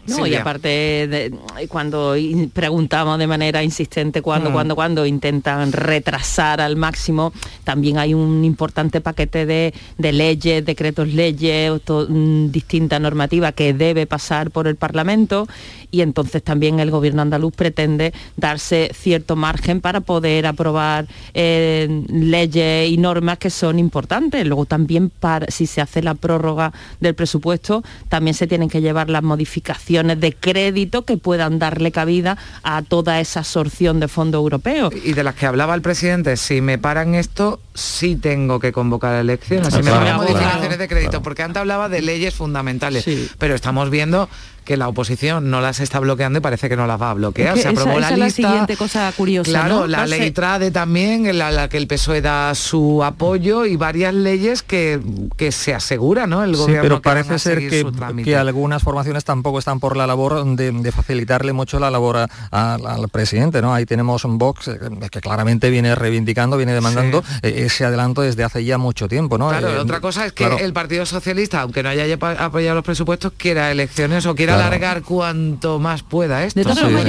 [0.07, 1.33] No, y aparte, de-
[1.67, 4.53] cuando in- preguntamos de manera insistente cuándo, Mm.
[4.53, 11.07] cuándo, cuándo intentan retrasar al máximo, también hay un importante paquete de, de leyes, decretos
[11.07, 15.47] leyes, to- mm, distinta normativa que debe pasar por el Parlamento
[15.91, 22.89] y entonces también el gobierno andaluz pretende darse cierto margen para poder aprobar eh, leyes
[22.89, 24.45] y normas que son importantes.
[24.45, 29.09] Luego también para, si se hace la prórroga del presupuesto, también se tienen que llevar
[29.09, 34.93] las modificaciones de crédito que puedan darle cabida a toda esa absorción de fondos europeos.
[35.03, 39.15] Y de las que hablaba el presidente, si me paran esto, sí tengo que convocar
[39.15, 41.23] elecciones, si me paran claro, modificaciones de crédito, claro.
[41.23, 43.05] porque antes hablaba de leyes fundamentales,
[43.37, 44.29] pero estamos viendo
[44.67, 47.49] que la oposición no las está bloqueando y parece que no las va a bloquear.
[47.49, 48.47] Es que Se aprobó esa- la esa es la lista.
[48.49, 49.87] siguiente cosa curiosa, Claro, ¿no?
[49.87, 50.19] la No sé.
[50.19, 54.63] ley TRADE también, en la, la que el PSOE da su apoyo y varias leyes
[54.63, 54.99] que,
[55.37, 56.43] que se asegura, ¿no?
[56.43, 58.29] El Sí, gobierno pero que van parece a ser seguir que, su trámite.
[58.29, 62.27] que algunas formaciones tampoco están por la labor de, de facilitarle mucho la labor a-
[62.51, 63.73] a- al presidente, ¿no?
[63.73, 64.77] Ahí tenemos un Vox eh,
[65.09, 69.47] que claramente viene reivindicando, viene demandando eh, ese adelanto desde hace ya mucho tiempo, ¿no?
[69.47, 70.59] Claro, Eh, otra cosa es que claro.
[70.59, 74.56] el Partido Socialista, aunque no haya ap- apoyado los presupuestos, quiera elecciones o quiera.
[74.65, 76.59] Alargar cuanto más pueda esto.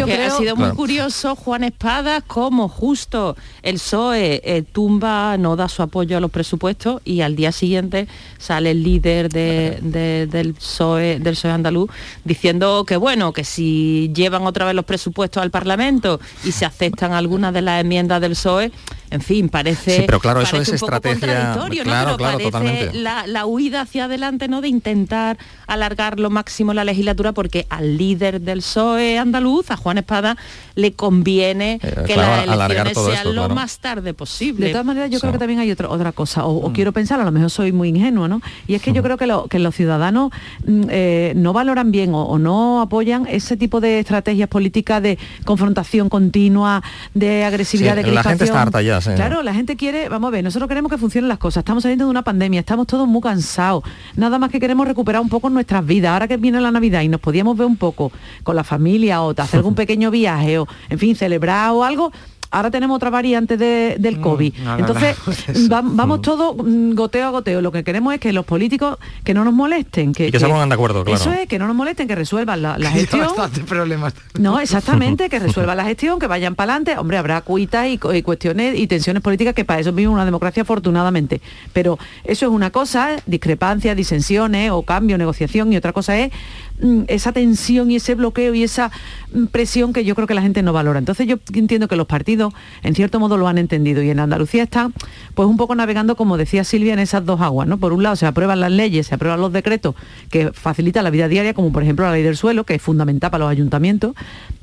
[0.06, 5.68] Porque ha sido muy curioso Juan Espada como justo el PSOE eh, tumba, no da
[5.68, 10.54] su apoyo a los presupuestos y al día siguiente sale el líder de- de- del
[10.54, 11.90] PSOE del PSOE andaluz
[12.24, 17.12] diciendo que bueno, que si llevan otra vez los presupuestos al Parlamento y se aceptan
[17.12, 18.72] algunas de las enmiendas del PSOE,
[19.10, 21.90] en fin, parece Sí, pero claro, eso es un poco estrategia- contradictorio, ¿no?
[21.90, 22.92] claro, Pero claro, totalmente.
[22.98, 24.60] La, la huida hacia adelante, ¿no?
[24.60, 29.98] De intentar alargar lo máximo la legislatura porque al líder del PSOE andaluz, a Juan
[29.98, 30.36] Espada,
[30.74, 33.54] le conviene que Eh, claro, las alargar elecciones sean esto, lo claro.
[33.54, 34.66] más tarde posible.
[34.66, 36.64] De todas maneras, yo creo que también hay otra otra cosa, o, Mm.
[36.66, 38.40] o quiero pensar, a lo mejor soy muy ingenuo, ¿no?
[38.66, 40.30] Y es que yo creo que, lo- que los ciudadanos
[40.66, 45.18] mm, eh, no valoran bien o, o no apoyan ese tipo de estrategias políticas de
[45.44, 46.82] confrontación continua,
[47.14, 50.30] de agresividad, Sí, de la gente está harta ya, Claro, la gente quiere, vamos a
[50.30, 53.20] ver, nosotros queremos que funcionen las cosas, estamos saliendo de una pandemia, estamos todos muy
[53.20, 53.84] cansados,
[54.16, 57.08] nada más que queremos recuperar un poco nuestras vidas, ahora que viene la Navidad y
[57.08, 60.98] nos podíamos ver un poco con la familia o hacer algún pequeño viaje o, en
[60.98, 62.12] fin, celebrar o algo,
[62.50, 64.54] ahora tenemos otra variante de- del COVID.
[64.58, 65.68] no, no, Entonces, no, eso.
[65.72, 67.60] va- vamos todos mm, goteo a goteo.
[67.60, 70.12] Lo que queremos es que los políticos que no nos molesten.
[70.12, 71.20] Que, Y que se pongan de acuerdo, claro.
[71.20, 73.28] Eso es, que no nos molesten, que resuelvan la, la Que gestión.
[73.66, 74.14] problemas.
[74.38, 76.98] No, exactamente, que resuelvan la gestión, que vayan para adelante.
[76.98, 80.62] Hombre, habrá cuitas y, y cuestiones y tensiones políticas que para eso vive una democracia
[80.62, 81.40] afortunadamente.
[81.72, 86.67] Pero eso es una cosa, discrepancias, disensiones o cambio, negociación, y otra cosa es mm,
[87.08, 88.90] esa tensión y ese bloqueo y esa
[89.32, 90.98] mm, presión que yo creo que la gente no valora.
[90.98, 94.64] Entonces yo entiendo que los partidos en cierto modo lo han entendido y en Andalucía
[94.64, 94.94] están
[95.34, 97.68] pues un poco navegando, como decía Silvia, en esas dos aguas.
[97.68, 97.78] ¿no?
[97.78, 99.94] Por un lado se aprueban las leyes, se aprueban los decretos
[100.30, 103.30] que facilitan la vida diaria, como por ejemplo la ley del suelo, que es fundamental
[103.30, 104.14] para los ayuntamientos,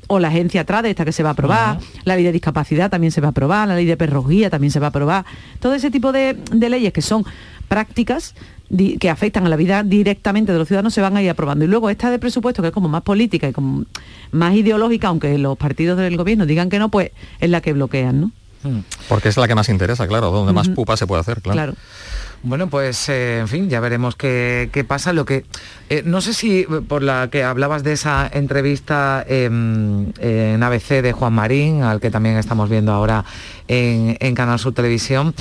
[0.08, 3.10] o la agencia TRADE, esta que se va a aprobar, la ley de discapacidad también
[3.10, 5.24] se va a aprobar, la ley de perrogía también se va a aprobar.
[5.60, 7.24] Todo ese tipo de, de leyes que son
[7.68, 8.34] prácticas
[8.98, 11.64] que afectan a la vida directamente de los ciudadanos se van a ir aprobando.
[11.64, 13.84] Y luego esta de presupuesto, que es como más política y como
[14.32, 18.20] más ideológica, aunque los partidos del gobierno digan que no, pues es la que bloquean,
[18.20, 18.32] ¿no?
[18.62, 18.80] Hmm.
[19.08, 21.74] Porque es la que más interesa, claro, donde más pupa se puede hacer, claro.
[22.42, 25.12] Bueno, pues eh, en fin, ya veremos qué, pasa.
[25.12, 25.44] Lo que
[25.88, 31.12] eh, no sé si por la que hablabas de esa entrevista em, en ABC de
[31.12, 33.24] Juan Marín, al que también estamos viendo ahora
[33.68, 35.34] en, Canal Sur Televisión.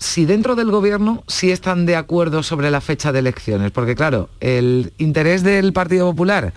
[0.00, 4.30] Si dentro del gobierno sí están de acuerdo sobre la fecha de elecciones, porque claro,
[4.40, 6.54] el interés del Partido Popular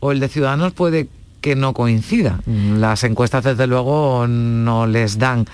[0.00, 1.10] o el de Ciudadanos puede
[1.42, 2.40] que no coincida.
[2.46, 5.44] Las encuestas desde luego no les dan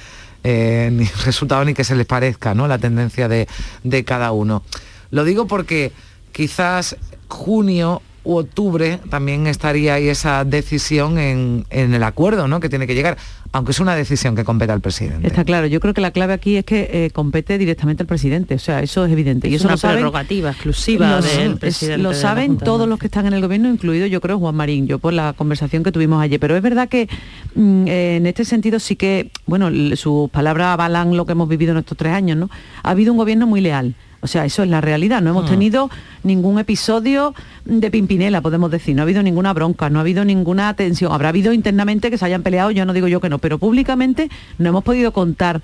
[0.45, 2.68] eh, ni resultado ni que se les parezca ¿no?
[2.68, 3.49] la tendencia de,
[3.82, 4.62] de cada uno.
[5.11, 5.91] Lo digo porque
[6.30, 12.58] quizás junio u octubre también estaría ahí esa decisión en, el acuerdo ¿no?
[12.58, 13.18] que tiene que llegar,
[13.52, 15.26] aunque es una decisión que compete al presidente.
[15.26, 18.54] Está claro, yo creo que la clave aquí es que eh, compete directamente al presidente,
[18.54, 19.48] o sea, eso es evidente.
[19.48, 22.02] y eso una lo prerrogativa exclusiva del presidente.
[22.02, 24.98] lo saben todos los que están en el gobierno, incluido yo creo Juan Marín, yo
[24.98, 26.40] por la conversación que tuvimos ayer.
[26.40, 27.08] Pero es verdad que
[27.54, 31.72] mm, eh, en este sentido sí que, bueno, sus palabras avalan lo que hemos vivido
[31.72, 32.50] en estos tres años, ¿no?
[32.82, 33.94] Ha habido un gobierno muy leal
[34.24, 35.20] o sea, eso es la realidad.
[35.20, 35.50] No hemos mm.
[35.50, 35.90] tenido
[36.22, 37.34] ningún episodio
[37.66, 38.96] de Pimpinela, podemos decir.
[38.96, 41.12] No ha habido ninguna bronca, no ha habido ninguna tensión.
[41.12, 44.30] Habrá habido internamente que se hayan peleado, yo no digo yo que no, pero públicamente
[44.56, 45.60] no hemos podido contar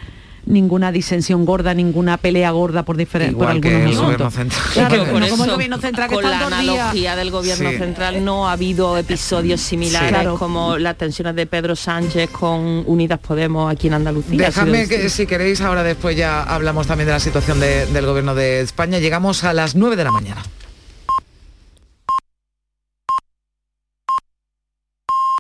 [0.47, 4.55] ninguna disensión gorda, ninguna pelea gorda por diferentes por algunos asuntos.
[4.72, 8.97] Claro, como el gobierno central que con la analogía del gobierno central no ha habido
[8.99, 14.47] episodios similares como las tensiones de Pedro Sánchez con Unidas Podemos aquí en Andalucía.
[14.47, 18.61] Déjame que si queréis ahora después ya hablamos también de la situación del gobierno de
[18.61, 18.99] España.
[18.99, 20.43] Llegamos a las 9 de la mañana.